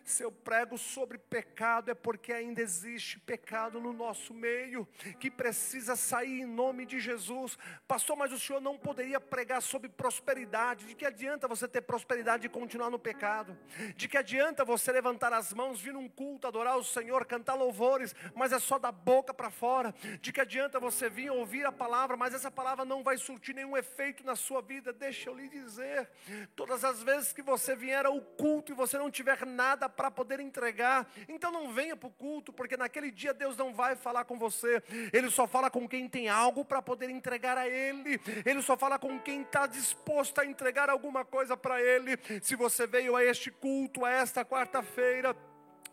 Se 0.08 0.24
eu 0.24 0.32
prego 0.32 0.78
sobre 0.78 1.18
pecado, 1.18 1.92
é 1.92 1.94
porque 1.94 2.32
ainda 2.32 2.62
existe 2.62 3.20
pecado 3.20 3.78
no 3.78 3.92
nosso 3.92 4.34
meio, 4.34 4.88
que 5.20 5.30
precisa 5.30 5.98
sair 5.98 6.40
em 6.40 6.46
nome 6.46 6.86
de 6.86 6.98
Jesus. 6.98 7.58
Pastor, 7.86 8.16
mas 8.16 8.32
o 8.32 8.40
senhor 8.40 8.62
não 8.62 8.78
poderia 8.78 9.20
pregar 9.20 9.62
sobre 9.62 9.90
prosperidade. 9.90 10.86
De 10.86 10.96
que 10.96 11.06
adianta 11.06 11.46
você 11.46 11.68
ter 11.68 11.82
prosperidade 11.82 12.46
e 12.46 12.50
continuar 12.50 12.90
no 12.90 12.98
pecado? 12.98 13.58
De 13.98 14.08
que 14.08 14.18
adianta 14.18 14.64
você 14.64 14.94
levantar 14.94 15.34
as 15.34 15.52
mãos, 15.54 15.82
vir 15.82 15.92
num 15.92 16.08
culto, 16.08 16.48
adorar 16.48 16.78
o 16.78 16.86
Senhor, 16.86 17.26
cantar 17.26 17.56
louvores, 17.56 18.16
mas 18.34 18.54
é 18.54 18.60
só 18.60 18.80
da 18.80 18.94
boca 18.94 19.34
para 19.34 19.50
fora? 19.50 19.94
De 20.22 20.32
que 20.32 20.40
adianta 20.40 20.80
você 20.80 21.10
vir 21.10 21.32
ouvir 21.32 21.66
a 21.66 21.72
palavra, 21.72 22.16
mas 22.16 22.34
essa 22.34 22.50
palavra 22.50 22.86
não 22.86 23.04
vai 23.04 23.18
surtir 23.18 23.54
nenhum 23.54 23.76
efeito 23.76 24.26
na 24.26 24.38
sua 24.38 24.62
vida? 24.62 24.94
Deixa 24.94 25.30
eu 25.30 25.36
lhe 25.36 25.50
dizer, 25.50 26.10
todas 26.56 26.86
as 26.86 27.04
vezes 27.04 27.34
que 27.34 27.42
você 27.42 27.76
vier 27.76 28.06
ao 28.06 28.22
culto 28.22 28.72
e 28.72 28.76
você 28.76 28.98
não 28.98 29.12
tiver 29.12 29.46
nada 29.46 29.97
para 29.98 30.12
poder 30.12 30.40
entregar. 30.40 31.12
Então 31.28 31.52
não 31.52 31.74
venha 31.74 31.98
para 31.98 32.08
o 32.08 32.12
culto, 32.12 32.54
porque 32.54 32.78
naquele 32.78 33.10
dia 33.10 33.34
Deus 33.34 33.58
não 33.58 33.74
vai 33.74 33.96
falar 33.96 34.24
com 34.26 34.38
você. 34.38 34.82
Ele 35.12 35.30
só 35.32 35.48
fala 35.48 35.72
com 35.72 35.90
quem 35.90 36.08
tem 36.08 36.30
algo 36.30 36.64
para 36.64 36.82
poder 36.82 37.10
entregar 37.10 37.58
a 37.58 37.68
Ele. 37.68 38.22
Ele 38.46 38.62
só 38.62 38.78
fala 38.78 39.00
com 39.00 39.20
quem 39.20 39.42
está 39.42 39.66
disposto 39.66 40.40
a 40.40 40.46
entregar 40.46 40.90
alguma 40.90 41.26
coisa 41.26 41.58
para 41.58 41.82
Ele. 41.82 42.18
Se 42.42 42.56
você 42.56 42.86
veio 42.86 43.16
a 43.16 43.24
este 43.24 43.50
culto, 43.50 44.06
a 44.06 44.12
esta 44.12 44.46
quarta-feira, 44.46 45.36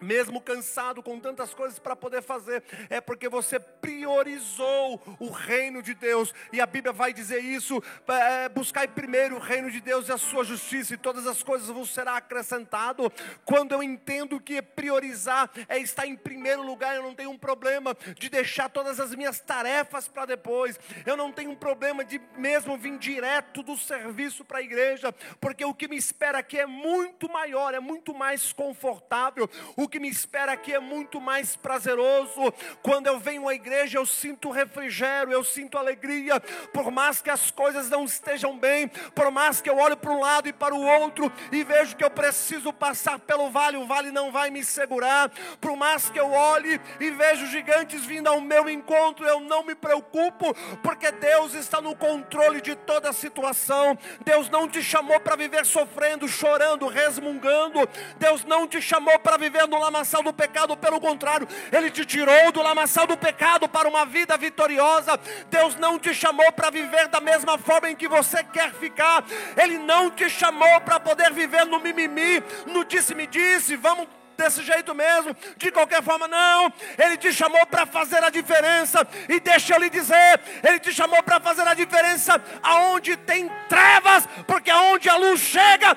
mesmo 0.01 0.41
cansado 0.41 1.03
com 1.03 1.19
tantas 1.19 1.55
coisas 1.55 1.79
para 1.79 1.97
poder 1.97 2.23
fazer, 2.23 2.63
é 2.91 3.01
porque 3.01 3.29
você 3.29 3.59
priorizou 3.59 5.01
o 5.19 5.31
reino 5.31 5.83
de 5.83 5.95
Deus, 5.95 6.33
e 6.53 6.61
a 6.61 6.67
Bíblia 6.67 6.93
vai 6.93 7.13
dizer 7.13 7.41
isso: 7.41 7.83
é, 8.09 8.49
buscai 8.49 8.89
primeiro 8.89 9.37
o 9.37 9.41
reino 9.41 9.71
de 9.71 9.81
Deus 9.81 10.09
e 10.09 10.13
a 10.13 10.19
sua 10.19 10.45
justiça, 10.45 10.95
e 10.95 10.99
todas 10.99 11.27
as 11.27 11.43
coisas 11.43 11.69
vos 11.69 11.93
será 11.93 12.17
acrescentado. 12.17 13.13
Quando 13.45 13.73
eu 13.73 13.83
entendo 13.83 14.41
que 14.41 14.61
priorizar 14.63 15.51
é 15.69 15.79
estar 15.79 16.07
em 16.07 16.17
primeiro 16.17 16.63
lugar, 16.63 16.97
eu 16.97 17.03
não 17.03 17.15
tenho 17.15 17.31
um 17.31 17.39
problema 17.39 17.97
de 18.19 18.29
deixar 18.29 18.69
todas 18.69 19.01
as 19.01 19.15
minhas 19.15 19.41
tarefas 19.41 20.09
para 20.09 20.27
depois, 20.27 20.79
eu 21.07 21.17
não 21.17 21.33
tenho 21.33 21.51
um 21.51 21.57
problema 21.57 22.05
de 22.05 22.21
mesmo 22.37 22.77
vir 22.77 22.99
direto 22.99 23.63
do 23.63 23.77
serviço 23.77 24.45
para 24.45 24.59
a 24.59 24.63
igreja, 24.63 25.13
porque 25.41 25.65
o 25.65 25.75
que 25.75 25.89
me 25.89 25.97
espera 25.97 26.39
aqui 26.39 26.59
é 26.59 26.67
muito 26.67 27.31
maior, 27.31 27.75
é 27.75 27.81
muito 27.81 28.15
mais 28.15 28.53
confortável. 28.53 29.49
O 29.77 29.89
que 29.95 30.01
me 30.01 30.09
espera 30.09 30.51
aqui 30.51 30.73
é 30.73 30.81
muito 30.81 31.21
mais 31.21 31.55
prazeroso. 31.55 32.53
Quando 32.83 33.07
eu 33.07 33.21
venho 33.21 33.49
à 33.49 33.55
igreja, 33.55 33.97
eu 33.97 34.05
sinto 34.05 34.51
refrigério, 34.51 35.33
eu 35.33 35.45
sinto 35.45 35.79
alegria, 35.79 36.41
por 36.73 36.91
mais 36.91 37.23
que 37.23 37.31
as 37.31 37.53
coisas 37.53 37.89
não 37.89 38.05
estejam 38.05 38.59
bem, 38.59 38.89
por 39.15 39.31
mais 39.31 39.61
que 39.61 39.71
eu 39.71 39.79
olhe 39.79 39.95
para 39.95 40.11
um 40.11 40.19
lado 40.19 40.49
e 40.49 40.53
para 40.53 40.75
o 40.75 40.85
outro 40.85 41.33
e 41.53 41.63
vejo 41.63 41.95
que 41.95 42.05
eu 42.05 42.11
preciso 42.11 42.73
passar 42.73 43.21
pelo 43.21 43.53
vale, 43.53 43.77
o 43.77 43.87
vale 43.87 44.11
não 44.11 44.33
vai 44.33 44.51
me 44.51 44.65
segurar. 44.65 45.31
Por 45.61 45.77
mais 45.77 46.11
que 46.11 46.19
eu 46.19 46.33
olhe 46.33 46.81
e 46.99 47.13
vejo 47.13 47.47
gigantes 47.47 48.05
vindo 48.05 48.27
ao 48.27 48.41
meu 48.41 48.69
encontro, 48.69 49.25
eu 49.25 49.39
não 49.39 49.63
me 49.63 49.77
preocupo, 49.77 50.53
porque 50.83 51.13
Deus 51.13 51.55
está 51.55 51.81
no 51.81 51.95
controle 51.95 52.61
de 52.61 52.75
toda 52.75 53.11
a 53.11 53.13
situação. 53.13 53.97
Deus 54.25 54.51
não 54.51 54.69
te 54.69 54.83
chamou 54.83 55.21
para 55.21 55.37
viver 55.37 55.65
sofrendo, 55.65 56.27
chorando, 56.27 56.89
resmungando. 56.89 57.89
Deus 58.19 58.45
não 58.45 58.67
te 58.67 58.83
chamou 58.83 59.17
para 59.21 59.37
viver 59.37 59.69
no 59.69 59.74
lamaçal 59.79 60.23
do 60.23 60.33
pecado, 60.33 60.77
pelo 60.77 61.01
contrário, 61.01 61.49
Ele 61.73 61.91
te 61.91 62.05
tirou 62.05 62.53
do 62.53 62.63
lamaçal 62.63 63.07
do 63.07 63.17
pecado 63.17 63.69
para 63.69 63.89
uma 63.89 64.05
vida 64.05 64.37
vitoriosa. 64.37 65.19
Deus 65.49 65.77
não 65.77 65.99
te 65.99 66.15
chamou 66.15 66.51
para 66.53 66.71
viver 66.71 67.09
da 67.09 67.21
mesma 67.21 67.59
forma 67.59 67.91
em 67.91 67.97
que 67.97 68.09
você 68.09 68.43
quer 68.45 68.73
ficar, 68.75 69.25
Ele 69.57 69.79
não 69.79 70.11
te 70.11 70.29
chamou 70.29 70.81
para 70.81 70.99
poder 71.01 71.33
viver 71.33 71.65
no 71.67 71.81
mimimi, 71.81 72.43
no 72.67 72.85
disse-me-disse, 72.85 73.77
vamos 73.77 74.09
desse 74.37 74.63
jeito 74.63 74.95
mesmo, 74.95 75.35
de 75.57 75.71
qualquer 75.71 76.03
forma, 76.03 76.29
não. 76.29 76.73
Ele 76.99 77.17
te 77.17 77.33
chamou 77.33 77.65
para 77.67 77.87
fazer 77.87 78.23
a 78.23 78.31
diferença, 78.31 79.07
e 79.29 79.41
deixa 79.41 79.75
eu 79.75 79.81
lhe 79.81 79.91
dizer: 79.91 80.41
Ele 80.63 80.79
te 80.79 80.93
chamou 80.93 81.23
para 81.23 81.41
fazer 81.41 81.67
a 81.67 81.75
diferença 81.75 82.41
aonde 82.63 83.17
tem 83.17 83.51
trevas, 83.69 84.29
porque 84.47 84.71
aonde 84.71 85.09
a 85.09 85.17
luz 85.17 85.41
chega, 85.41 85.97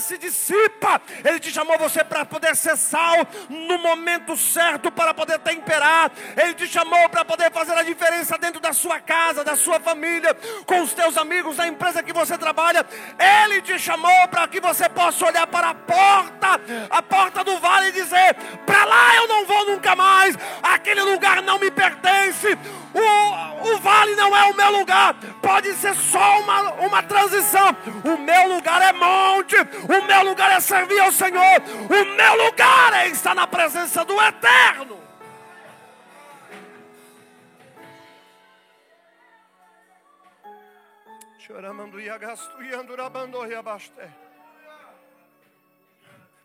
se 0.00 0.18
dissipam. 0.18 1.00
Ele 1.24 1.40
te 1.40 1.50
chamou 1.50 1.78
você 1.78 2.04
para 2.04 2.24
poder 2.24 2.54
ser 2.56 2.76
sal 2.76 3.26
no 3.48 3.78
momento 3.78 4.36
certo, 4.36 4.90
para 4.90 5.14
poder 5.14 5.38
temperar. 5.38 6.10
Ele 6.36 6.54
te 6.54 6.66
chamou 6.66 7.08
para 7.08 7.24
poder 7.24 7.50
fazer 7.52 7.72
a 7.72 7.82
diferença 7.82 8.38
dentro 8.38 8.60
da 8.60 8.72
sua 8.72 9.00
casa, 9.00 9.44
da 9.44 9.56
sua 9.56 9.80
família, 9.80 10.34
com 10.66 10.82
os 10.82 10.92
teus 10.92 11.16
amigos, 11.16 11.56
da 11.56 11.66
empresa 11.66 12.02
que 12.02 12.12
você 12.12 12.36
trabalha. 12.38 12.86
Ele 13.18 13.62
te 13.62 13.78
chamou 13.78 14.28
para 14.28 14.46
que 14.48 14.60
você 14.60 14.88
possa 14.88 15.26
olhar 15.26 15.46
para 15.46 15.70
a 15.70 15.74
porta, 15.74 16.60
a 16.90 17.02
porta 17.02 17.44
do 17.44 17.58
vale 17.58 17.88
e 17.88 17.92
dizer: 17.92 18.34
para 18.66 18.84
lá 18.84 19.16
eu 19.16 19.28
não 19.28 19.46
vou 19.46 19.66
nunca 19.66 19.94
mais, 19.94 20.36
aquele 20.62 21.02
lugar 21.02 21.42
não 21.42 21.58
me 21.58 21.70
pertence, 21.70 22.58
o, 22.94 23.68
o 23.72 23.78
vale 23.78 24.14
não 24.14 24.36
é 24.36 24.44
o 24.44 24.54
meu 24.54 24.70
lugar, 24.78 25.14
pode 25.42 25.72
ser 25.74 25.94
só 25.94 26.40
uma, 26.40 26.72
uma 26.74 27.02
transição. 27.02 27.76
O 28.04 28.16
meu 28.18 28.54
lugar 28.54 28.80
é 28.82 28.92
monte, 28.92 29.56
o 29.84 30.06
meu 30.06 30.22
lugar 30.24 30.50
é 30.52 30.60
servir 30.60 30.98
ao 31.00 31.12
Senhor, 31.12 31.60
o 31.60 32.16
meu 32.16 32.46
lugar 32.46 32.92
é 32.94 33.08
estar 33.08 33.34
na 33.34 33.46
presença 33.46 34.04
do 34.04 34.20
Eterno. 34.20 35.02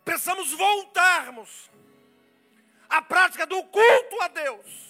Precisamos 0.03 0.51
voltarmos 0.53 1.69
à 2.89 3.01
prática 3.01 3.45
do 3.45 3.63
culto 3.63 4.21
a 4.21 4.27
Deus. 4.27 4.88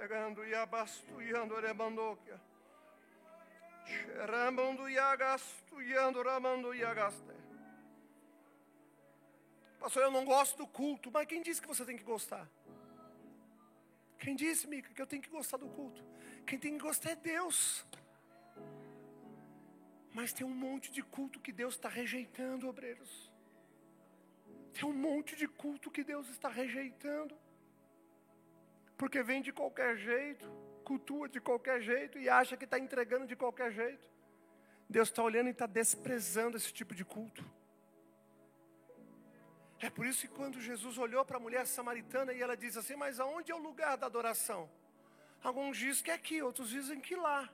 Chegando 0.00 0.42
e 0.46 0.54
abastuiando. 0.54 1.54
Xerambando 3.84 4.88
e 4.88 4.98
agastuiando 4.98 6.22
ramando 6.22 6.74
e 6.74 6.82
agaste. 6.82 7.20
Pastor, 9.78 10.04
eu 10.04 10.10
não 10.10 10.24
gosto 10.24 10.56
do 10.56 10.66
culto, 10.66 11.10
mas 11.10 11.26
quem 11.26 11.42
disse 11.42 11.60
que 11.60 11.68
você 11.68 11.84
tem 11.84 11.98
que 11.98 12.02
gostar? 12.04 12.48
Quem 14.18 14.34
disse, 14.34 14.66
Mica, 14.66 14.88
que 14.94 15.02
eu 15.02 15.06
tenho 15.06 15.22
que 15.22 15.28
gostar 15.28 15.58
do 15.58 15.68
culto? 15.68 16.02
Quem 16.46 16.58
tem 16.58 16.78
que 16.78 16.82
gostar 16.82 17.10
é 17.10 17.16
Deus. 17.16 17.84
Mas 20.14 20.32
tem 20.32 20.46
um 20.46 20.54
monte 20.54 20.90
de 20.90 21.02
culto 21.02 21.38
que 21.38 21.52
Deus 21.52 21.74
está 21.74 21.90
rejeitando, 21.90 22.66
obreiros. 22.66 23.30
Tem 24.72 24.88
um 24.88 24.94
monte 24.94 25.36
de 25.36 25.46
culto 25.46 25.90
que 25.90 26.02
Deus 26.02 26.26
está 26.30 26.48
rejeitando. 26.48 27.36
Porque 29.00 29.22
vem 29.22 29.40
de 29.40 29.50
qualquer 29.50 29.96
jeito, 29.96 30.46
cultua 30.84 31.26
de 31.26 31.40
qualquer 31.40 31.80
jeito 31.80 32.18
e 32.18 32.28
acha 32.28 32.54
que 32.54 32.66
está 32.66 32.78
entregando 32.78 33.26
de 33.26 33.34
qualquer 33.34 33.72
jeito. 33.72 34.06
Deus 34.86 35.08
está 35.08 35.22
olhando 35.22 35.46
e 35.46 35.52
está 35.52 35.66
desprezando 35.66 36.58
esse 36.58 36.70
tipo 36.70 36.94
de 36.94 37.02
culto. 37.02 37.42
É 39.78 39.88
por 39.88 40.04
isso 40.04 40.20
que 40.20 40.28
quando 40.28 40.60
Jesus 40.60 40.98
olhou 40.98 41.24
para 41.24 41.38
a 41.38 41.40
mulher 41.40 41.66
samaritana 41.66 42.34
e 42.34 42.42
ela 42.42 42.54
diz 42.54 42.76
assim: 42.76 42.94
Mas 42.94 43.18
aonde 43.18 43.50
é 43.50 43.54
o 43.54 43.66
lugar 43.68 43.96
da 43.96 44.04
adoração? 44.04 44.70
Alguns 45.42 45.78
dizem 45.78 46.04
que 46.04 46.10
é 46.10 46.14
aqui, 46.14 46.42
outros 46.42 46.68
dizem 46.68 47.00
que 47.00 47.16
lá. 47.16 47.48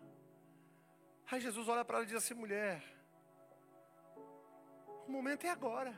Aí 1.30 1.40
Jesus 1.40 1.68
olha 1.68 1.84
para 1.84 1.98
ela 1.98 2.04
e 2.04 2.08
diz 2.08 2.16
assim: 2.16 2.34
Mulher, 2.34 2.82
o 5.06 5.12
momento 5.12 5.46
é 5.46 5.50
agora. 5.50 5.94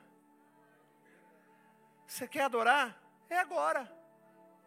Você 2.06 2.28
quer 2.28 2.42
adorar? 2.42 3.02
É 3.30 3.38
agora. 3.38 3.90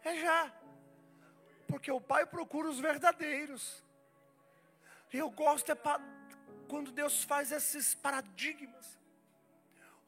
É 0.04 0.16
já. 0.16 0.61
Porque 1.72 1.90
o 1.90 2.02
Pai 2.02 2.26
procura 2.26 2.68
os 2.68 2.82
verdadeiros. 2.82 3.82
E 5.14 5.18
eu 5.18 5.30
gosto 5.30 5.72
é 5.72 5.78
quando 6.68 6.92
Deus 6.92 7.24
faz 7.24 7.50
esses 7.50 7.96
paradigmas, 7.96 9.00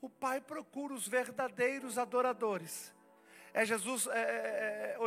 o 0.01 0.09
Pai 0.09 0.41
procura 0.41 0.93
os 0.93 1.07
verdadeiros 1.07 1.97
adoradores. 1.97 2.93
É 3.53 3.65
Jesus 3.65 4.07
é, 4.07 4.11
é, 4.11 4.95
é, 4.95 4.99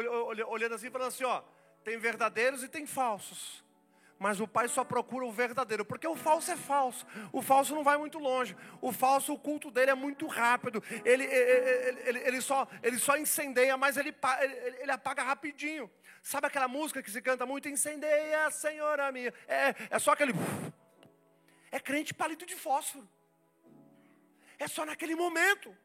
olhando 0.46 0.74
assim, 0.74 0.88
falando 0.88 1.09
assim: 1.09 1.24
ó, 1.24 1.42
tem 1.84 1.98
verdadeiros 1.98 2.62
e 2.62 2.68
tem 2.68 2.86
falsos. 2.86 3.62
Mas 4.19 4.41
o 4.41 4.49
pai 4.49 4.67
só 4.67 4.83
procura 4.83 5.27
o 5.27 5.33
verdadeiro, 5.33 5.85
porque 5.85 6.07
o 6.07 6.17
falso 6.17 6.51
é 6.51 6.57
falso. 6.57 7.07
O 7.33 7.43
falso 7.43 7.75
não 7.75 7.85
vai 7.85 7.99
muito 7.99 8.19
longe. 8.19 8.57
O 8.81 8.91
falso, 8.91 9.35
o 9.35 9.39
culto 9.39 9.71
dele 9.71 9.91
é 9.91 9.95
muito 9.95 10.27
rápido. 10.27 10.83
Ele, 11.05 11.25
ele, 11.25 12.01
ele, 12.07 12.19
ele 12.21 12.41
só, 12.41 12.67
ele 12.83 12.99
só 12.99 13.17
incendeia, 13.19 13.77
mas 13.77 13.99
ele, 13.99 14.14
ele, 14.41 14.77
ele 14.81 14.91
apaga 14.91 15.23
rapidinho. 15.23 15.91
Sabe 16.23 16.47
aquela 16.47 16.67
música 16.67 17.03
que 17.03 17.11
se 17.11 17.21
canta 17.21 17.45
muito? 17.45 17.69
Incendeia, 17.69 18.51
Senhora 18.51 19.12
minha. 19.12 19.33
É, 19.47 19.75
é 19.91 19.99
só 19.99 20.12
aquele. 20.12 20.33
É 21.71 21.79
crente 21.79 22.14
palito 22.14 22.47
de 22.47 22.57
fósforo. 22.57 23.07
É 24.59 24.67
só 24.67 24.87
naquele 24.87 25.14
momento. 25.14 25.77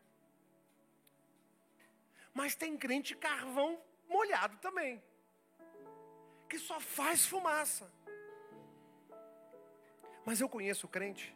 Mas 2.34 2.56
tem 2.56 2.78
crente 2.78 3.14
carvão 3.14 3.78
molhado 4.08 4.58
também. 4.58 5.04
Que 6.48 6.58
só 6.58 6.80
faz 6.80 7.26
fumaça. 7.26 7.92
Mas 10.26 10.40
eu 10.40 10.48
conheço 10.48 10.86
o 10.86 10.90
crente 10.90 11.36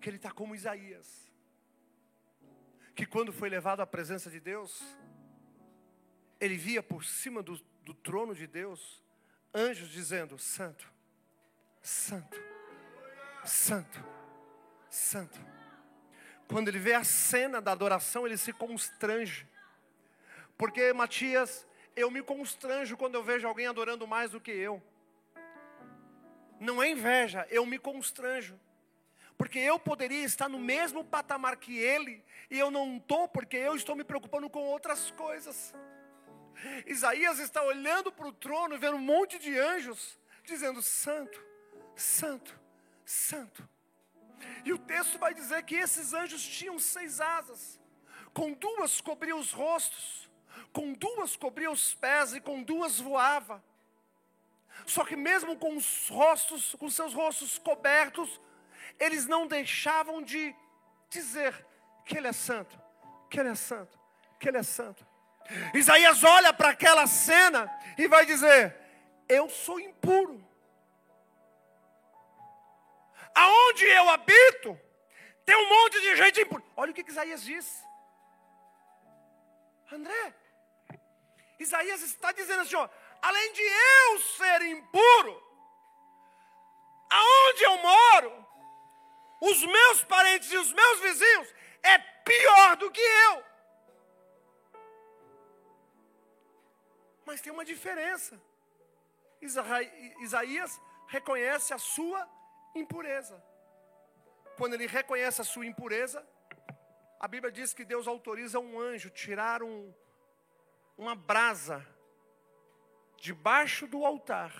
que 0.00 0.10
ele 0.10 0.16
está 0.16 0.32
como 0.32 0.54
Isaías, 0.54 1.30
que 2.94 3.06
quando 3.06 3.32
foi 3.32 3.48
levado 3.48 3.80
à 3.80 3.86
presença 3.86 4.28
de 4.28 4.40
Deus, 4.40 4.82
ele 6.40 6.56
via 6.56 6.82
por 6.82 7.04
cima 7.04 7.40
do, 7.42 7.56
do 7.84 7.94
trono 7.94 8.34
de 8.34 8.46
Deus 8.48 9.00
anjos 9.54 9.88
dizendo: 9.88 10.36
Santo, 10.36 10.92
Santo, 11.80 12.42
Santo, 13.44 14.04
Santo. 14.90 15.40
Quando 16.48 16.68
ele 16.68 16.80
vê 16.80 16.94
a 16.94 17.04
cena 17.04 17.62
da 17.62 17.70
adoração, 17.70 18.26
ele 18.26 18.36
se 18.36 18.52
constrange, 18.52 19.48
porque 20.58 20.92
Matias, 20.92 21.66
eu 21.94 22.10
me 22.10 22.22
constranjo 22.22 22.96
quando 22.96 23.14
eu 23.14 23.22
vejo 23.22 23.46
alguém 23.46 23.68
adorando 23.68 24.06
mais 24.06 24.32
do 24.32 24.40
que 24.40 24.50
eu 24.50 24.82
não 26.62 26.82
é 26.82 26.90
inveja, 26.90 27.46
eu 27.50 27.66
me 27.66 27.78
constranjo. 27.78 28.58
Porque 29.36 29.58
eu 29.58 29.78
poderia 29.78 30.24
estar 30.24 30.48
no 30.48 30.58
mesmo 30.58 31.04
patamar 31.04 31.56
que 31.56 31.76
ele, 31.76 32.24
e 32.50 32.58
eu 32.58 32.70
não 32.70 32.96
estou, 32.96 33.26
porque 33.26 33.56
eu 33.56 33.74
estou 33.74 33.96
me 33.96 34.04
preocupando 34.04 34.48
com 34.48 34.60
outras 34.60 35.10
coisas. 35.10 35.74
Isaías 36.86 37.38
está 37.38 37.62
olhando 37.62 38.12
para 38.12 38.28
o 38.28 38.32
trono, 38.32 38.78
vendo 38.78 38.96
um 38.96 39.00
monte 39.00 39.38
de 39.38 39.58
anjos, 39.58 40.18
dizendo: 40.44 40.80
Santo, 40.80 41.44
Santo, 41.96 42.58
Santo. 43.04 43.68
E 44.64 44.72
o 44.72 44.78
texto 44.78 45.18
vai 45.18 45.34
dizer 45.34 45.62
que 45.64 45.74
esses 45.74 46.12
anjos 46.12 46.46
tinham 46.46 46.78
seis 46.78 47.20
asas, 47.20 47.80
com 48.32 48.52
duas 48.52 49.00
cobriam 49.00 49.38
os 49.38 49.52
rostos, 49.52 50.30
com 50.72 50.92
duas 50.92 51.36
cobriam 51.36 51.72
os 51.72 51.94
pés 51.94 52.34
e 52.34 52.40
com 52.40 52.62
duas 52.62 53.00
voava. 53.00 53.62
Só 54.86 55.04
que 55.04 55.16
mesmo 55.16 55.56
com 55.56 55.76
os 55.76 56.08
rostos, 56.08 56.74
com 56.74 56.90
seus 56.90 57.14
rostos 57.14 57.58
cobertos, 57.58 58.40
eles 58.98 59.26
não 59.26 59.46
deixavam 59.46 60.22
de 60.22 60.54
dizer 61.08 61.66
que 62.04 62.16
ele 62.16 62.28
é 62.28 62.32
santo, 62.32 62.80
que 63.30 63.38
ele 63.38 63.50
é 63.50 63.54
santo, 63.54 63.98
que 64.38 64.48
ele 64.48 64.58
é 64.58 64.62
santo. 64.62 65.06
Isaías 65.74 66.22
olha 66.24 66.52
para 66.52 66.70
aquela 66.70 67.06
cena 67.06 67.70
e 67.98 68.06
vai 68.08 68.24
dizer: 68.24 68.76
Eu 69.28 69.48
sou 69.48 69.80
impuro. 69.80 70.42
Aonde 73.34 73.84
eu 73.86 74.10
habito, 74.10 74.78
tem 75.44 75.56
um 75.56 75.68
monte 75.68 76.00
de 76.00 76.16
gente 76.16 76.40
impura. 76.40 76.62
Olha 76.76 76.90
o 76.90 76.94
que 76.94 77.08
Isaías 77.08 77.42
diz. 77.42 77.82
André, 79.90 80.34
Isaías 81.58 82.02
está 82.02 82.32
dizendo 82.32 82.62
assim: 82.62 82.76
ó, 82.76 82.88
além 83.22 83.52
de 83.52 83.62
eu 83.62 84.18
ser 84.20 84.62
impuro, 84.62 85.42
aonde 87.08 87.62
eu 87.62 87.78
moro, 87.78 88.46
os 89.40 89.64
meus 89.64 90.04
parentes 90.04 90.50
e 90.50 90.56
os 90.56 90.72
meus 90.72 91.00
vizinhos 91.00 91.54
é 91.82 91.98
pior 91.98 92.76
do 92.76 92.90
que 92.90 93.00
eu. 93.00 93.44
Mas 97.24 97.40
tem 97.40 97.52
uma 97.52 97.64
diferença. 97.64 98.40
Isaías 99.40 100.80
reconhece 101.08 101.72
a 101.72 101.78
sua 101.78 102.28
impureza. 102.74 103.42
Quando 104.56 104.74
ele 104.74 104.86
reconhece 104.86 105.40
a 105.40 105.44
sua 105.44 105.66
impureza, 105.66 106.26
a 107.18 107.28
Bíblia 107.28 107.52
diz 107.52 107.72
que 107.72 107.84
Deus 107.84 108.06
autoriza 108.06 108.58
um 108.58 108.78
anjo 108.80 109.10
tirar 109.10 109.62
um, 109.62 109.94
uma 110.96 111.14
brasa 111.14 111.86
debaixo 113.22 113.86
do 113.86 114.04
altar. 114.04 114.52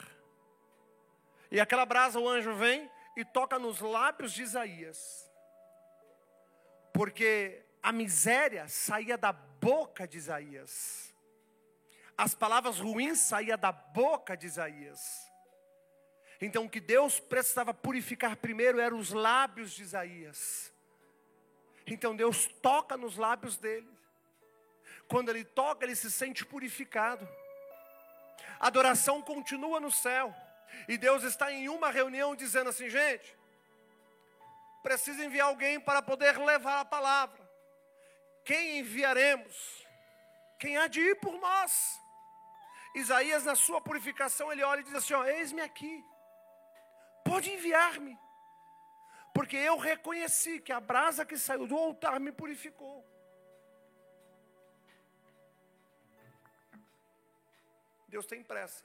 E 1.50 1.58
aquela 1.58 1.84
brasa, 1.84 2.20
o 2.20 2.28
anjo 2.28 2.54
vem 2.54 2.88
e 3.16 3.24
toca 3.24 3.58
nos 3.58 3.80
lábios 3.80 4.32
de 4.32 4.42
Isaías. 4.42 5.28
Porque 6.94 7.66
a 7.82 7.90
miséria 7.90 8.68
saía 8.68 9.18
da 9.18 9.32
boca 9.32 10.06
de 10.06 10.16
Isaías. 10.16 11.12
As 12.16 12.36
palavras 12.36 12.78
ruins 12.78 13.18
saíam 13.18 13.58
da 13.58 13.72
boca 13.72 14.36
de 14.36 14.46
Isaías. 14.46 15.00
Então 16.40 16.66
o 16.66 16.70
que 16.70 16.80
Deus 16.80 17.18
precisava 17.18 17.74
purificar 17.74 18.36
primeiro 18.36 18.78
eram 18.78 18.96
os 18.96 19.10
lábios 19.10 19.72
de 19.72 19.82
Isaías. 19.82 20.72
Então 21.84 22.14
Deus 22.14 22.46
toca 22.62 22.96
nos 22.96 23.16
lábios 23.16 23.56
dele. 23.56 23.90
Quando 25.08 25.30
ele 25.30 25.44
toca, 25.44 25.84
ele 25.84 25.96
se 25.96 26.12
sente 26.12 26.46
purificado 26.46 27.28
adoração 28.62 29.20
continua 29.20 29.80
no 29.80 29.90
céu. 29.90 30.34
E 30.88 30.96
Deus 30.96 31.22
está 31.24 31.52
em 31.52 31.68
uma 31.68 31.90
reunião 31.90 32.34
dizendo 32.34 32.70
assim, 32.70 32.88
gente, 32.88 33.36
precisa 34.82 35.24
enviar 35.24 35.48
alguém 35.48 35.78
para 35.78 36.00
poder 36.00 36.38
levar 36.38 36.80
a 36.80 36.84
palavra. 36.84 37.42
Quem 38.44 38.78
enviaremos? 38.78 39.86
Quem 40.58 40.76
há 40.76 40.86
de 40.86 41.00
ir 41.00 41.16
por 41.16 41.38
nós? 41.38 42.00
Isaías, 42.94 43.44
na 43.44 43.56
sua 43.56 43.80
purificação, 43.80 44.52
ele 44.52 44.62
olha 44.62 44.80
e 44.80 44.84
diz 44.84 44.94
assim: 44.94 45.14
ó, 45.14 45.24
eis-me 45.24 45.60
aqui, 45.60 46.04
pode 47.24 47.50
enviar-me, 47.50 48.18
porque 49.34 49.56
eu 49.56 49.78
reconheci 49.78 50.60
que 50.60 50.72
a 50.72 50.80
brasa 50.80 51.24
que 51.24 51.38
saiu 51.38 51.66
do 51.66 51.76
altar 51.76 52.20
me 52.20 52.30
purificou. 52.30 53.11
Deus 58.12 58.26
tem 58.26 58.42
pressa 58.42 58.84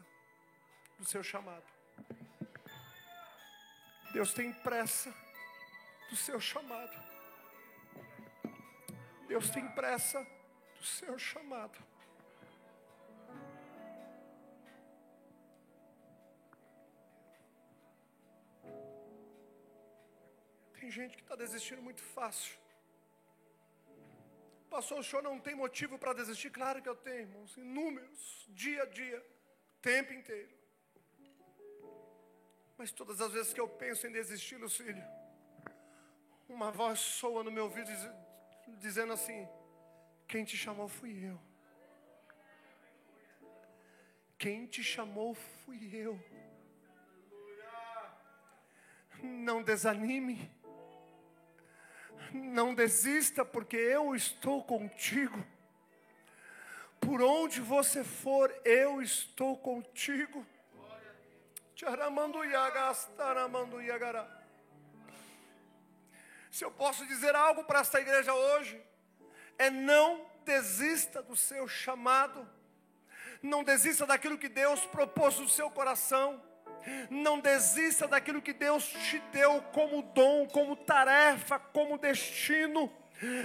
do 0.97 1.03
seu 1.03 1.21
chamado. 1.21 1.65
Deus 4.13 4.34
tem 4.34 4.53
pressa 4.53 5.13
do 6.09 6.15
seu 6.15 6.39
chamado. 6.39 6.97
Deus 9.28 9.49
tem 9.49 9.67
pressa 9.71 10.25
do 10.78 10.86
seu 10.86 11.19
chamado. 11.19 11.78
Tem 20.80 20.89
gente 20.89 21.17
que 21.17 21.23
está 21.23 21.36
desistindo 21.36 21.82
muito 21.82 22.01
fácil. 22.01 22.57
Pastor, 24.78 24.99
o 24.99 25.03
senhor 25.03 25.23
não 25.23 25.39
tem 25.39 25.55
motivo 25.55 25.97
para 25.97 26.13
desistir? 26.13 26.51
Claro 26.51 26.80
que 26.84 26.88
eu 26.88 26.95
tenho, 26.95 27.21
irmãos. 27.21 27.57
Inúmeros, 27.57 28.45
dia 28.49 28.84
a 28.84 28.86
dia, 28.86 29.25
tempo 29.82 30.13
inteiro. 30.13 30.55
Mas 32.78 32.91
todas 32.91 33.19
as 33.19 33.32
vezes 33.32 33.51
que 33.55 33.59
eu 33.59 33.67
penso 33.67 34.05
em 34.05 34.11
desistir, 34.11 34.55
Lucílio, 34.57 35.03
uma 36.47 36.69
voz 36.69 36.99
soa 36.99 37.43
no 37.43 37.49
meu 37.49 37.63
ouvido 37.63 37.89
dizendo 38.78 39.13
assim: 39.13 39.49
Quem 40.28 40.45
te 40.45 40.55
chamou 40.55 40.88
fui 40.88 41.25
eu. 41.25 41.41
Quem 44.38 44.67
te 44.67 44.84
chamou 44.84 45.34
fui 45.34 45.89
eu. 45.91 46.23
Não 49.23 49.63
desanime. 49.63 50.55
Não 52.34 52.73
desista, 52.73 53.45
porque 53.45 53.78
eu 53.78 54.15
estou 54.15 54.63
contigo. 54.63 55.45
Por 56.99 57.21
onde 57.21 57.61
você 57.61 58.03
for, 58.03 58.53
eu 58.65 59.01
estou 59.01 59.57
contigo. 59.57 60.45
Se 66.49 66.65
eu 66.65 66.71
posso 66.71 67.05
dizer 67.05 67.36
algo 67.36 67.63
para 67.63 67.82
esta 67.82 68.01
igreja 68.01 68.34
hoje, 68.34 68.82
é 69.57 69.69
não 69.69 70.25
desista 70.43 71.21
do 71.21 71.36
seu 71.36 71.67
chamado, 71.67 72.49
não 73.43 73.63
desista 73.63 74.05
daquilo 74.05 74.38
que 74.38 74.49
Deus 74.49 74.86
propôs 74.86 75.38
no 75.38 75.47
seu 75.47 75.69
coração. 75.69 76.41
Não 77.09 77.39
desista 77.39 78.07
daquilo 78.07 78.41
que 78.41 78.53
Deus 78.53 78.85
te 78.85 79.19
deu 79.31 79.61
como 79.73 80.01
dom, 80.01 80.47
como 80.47 80.75
tarefa, 80.75 81.59
como 81.59 81.97
destino. 81.97 82.91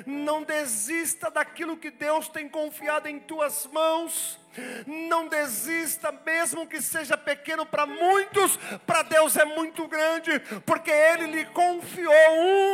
Não 0.06 0.42
desista 0.42 1.30
daquilo 1.30 1.76
que 1.76 1.90
Deus 1.90 2.28
tem 2.28 2.48
confiado 2.48 3.08
em 3.08 3.18
tuas 3.18 3.66
mãos. 3.66 4.38
Não 4.86 5.28
desista, 5.28 6.12
mesmo 6.24 6.66
que 6.66 6.80
seja 6.82 7.16
pequeno 7.16 7.64
para 7.64 7.86
muitos, 7.86 8.58
para 8.86 9.02
Deus 9.02 9.36
é 9.36 9.44
muito 9.44 9.88
grande, 9.88 10.38
porque 10.66 10.90
Ele 10.90 11.26
lhe 11.28 11.44
confiou 11.46 12.12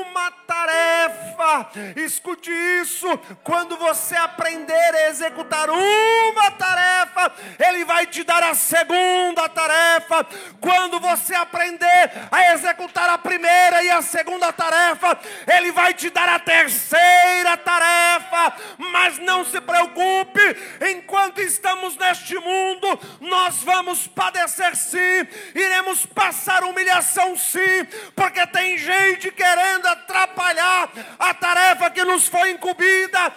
uma 0.02 0.30
tarefa. 0.30 1.70
Escute 1.96 2.50
isso: 2.50 3.06
quando 3.44 3.76
você 3.76 4.16
aprender 4.16 4.74
a 4.74 5.08
executar 5.08 5.70
uma 5.70 6.50
tarefa, 6.52 7.32
Ele 7.58 7.84
vai 7.84 8.06
te 8.06 8.24
dar 8.24 8.42
a 8.42 8.54
segunda 8.54 9.48
tarefa. 9.48 10.26
Quando 10.60 10.98
você 10.98 11.34
aprender 11.34 12.10
a 12.30 12.52
executar 12.54 13.08
a 13.08 13.18
primeira 13.18 13.82
e 13.84 13.90
a 13.90 14.02
segunda 14.02 14.52
tarefa, 14.52 15.18
Ele 15.46 15.70
vai 15.70 15.94
te 15.94 16.10
dar 16.10 16.28
a 16.28 16.38
terceira 16.38 17.56
tarefa. 17.56 18.56
Mas 18.78 19.18
não 19.18 19.44
se 19.44 19.60
preocupe, 19.60 20.40
enquanto 20.90 21.40
está 21.40 21.67
estamos 21.68 21.96
neste 21.96 22.34
mundo, 22.38 22.98
nós 23.20 23.62
vamos 23.62 24.06
padecer 24.06 24.74
sim, 24.74 25.28
iremos 25.54 26.06
passar 26.06 26.64
humilhação 26.64 27.36
sim, 27.36 27.84
porque 28.16 28.46
tem 28.46 28.78
gente 28.78 29.30
querendo 29.30 29.86
atrapalhar 29.86 30.88
a 31.18 31.34
tarefa 31.34 31.90
que 31.90 32.02
nos 32.04 32.26
foi 32.26 32.52
incumbida, 32.52 33.32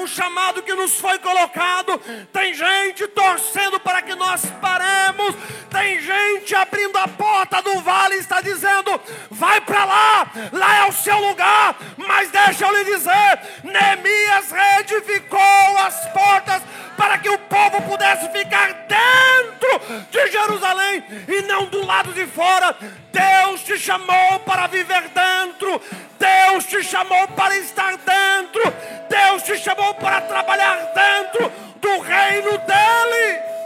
o 0.00 0.06
chamado 0.06 0.62
que 0.62 0.72
nos 0.74 0.94
foi 1.00 1.18
colocado, 1.18 1.98
tem 2.32 2.54
gente 2.54 3.08
torcendo 3.08 3.80
para 3.80 4.00
que 4.00 4.14
nós 4.14 4.42
paremos, 4.60 5.34
tem 5.68 6.00
gente 6.00 6.54
abrindo 6.54 6.96
a 6.98 7.08
porta 7.08 7.60
do 7.62 7.80
vale 7.80 8.14
e 8.16 8.20
está 8.20 8.40
dizendo: 8.40 9.00
vai 9.30 9.60
para 9.60 9.84
lá, 9.84 10.32
lá 10.52 10.76
é 10.76 10.88
o 10.88 10.92
seu 10.92 11.18
lugar, 11.18 11.76
mas 11.96 12.30
deixa 12.30 12.64
eu 12.64 12.76
lhe 12.76 12.84
dizer, 12.84 13.40
Neemias 13.64 14.52
reedificou 14.52 15.78
as 15.78 16.06
portas 16.12 16.62
para 16.96 17.18
que 17.18 17.28
o 17.28 17.38
povo 17.72 17.82
pudesse 17.88 18.28
ficar 18.28 18.86
dentro 18.86 20.04
de 20.10 20.30
Jerusalém 20.30 21.02
e 21.26 21.42
não 21.42 21.64
do 21.66 21.84
lado 21.84 22.12
de 22.12 22.26
fora. 22.26 22.76
Deus 23.10 23.62
te 23.62 23.78
chamou 23.78 24.40
para 24.40 24.66
viver 24.66 25.08
dentro, 25.08 25.80
Deus 26.18 26.66
te 26.66 26.82
chamou 26.82 27.26
para 27.28 27.56
estar 27.56 27.96
dentro, 27.96 28.62
Deus 29.08 29.42
te 29.42 29.56
chamou 29.58 29.94
para 29.94 30.20
trabalhar 30.22 30.92
dentro 30.94 31.50
do 31.80 32.00
reino 32.00 32.58
dEle. 32.58 33.61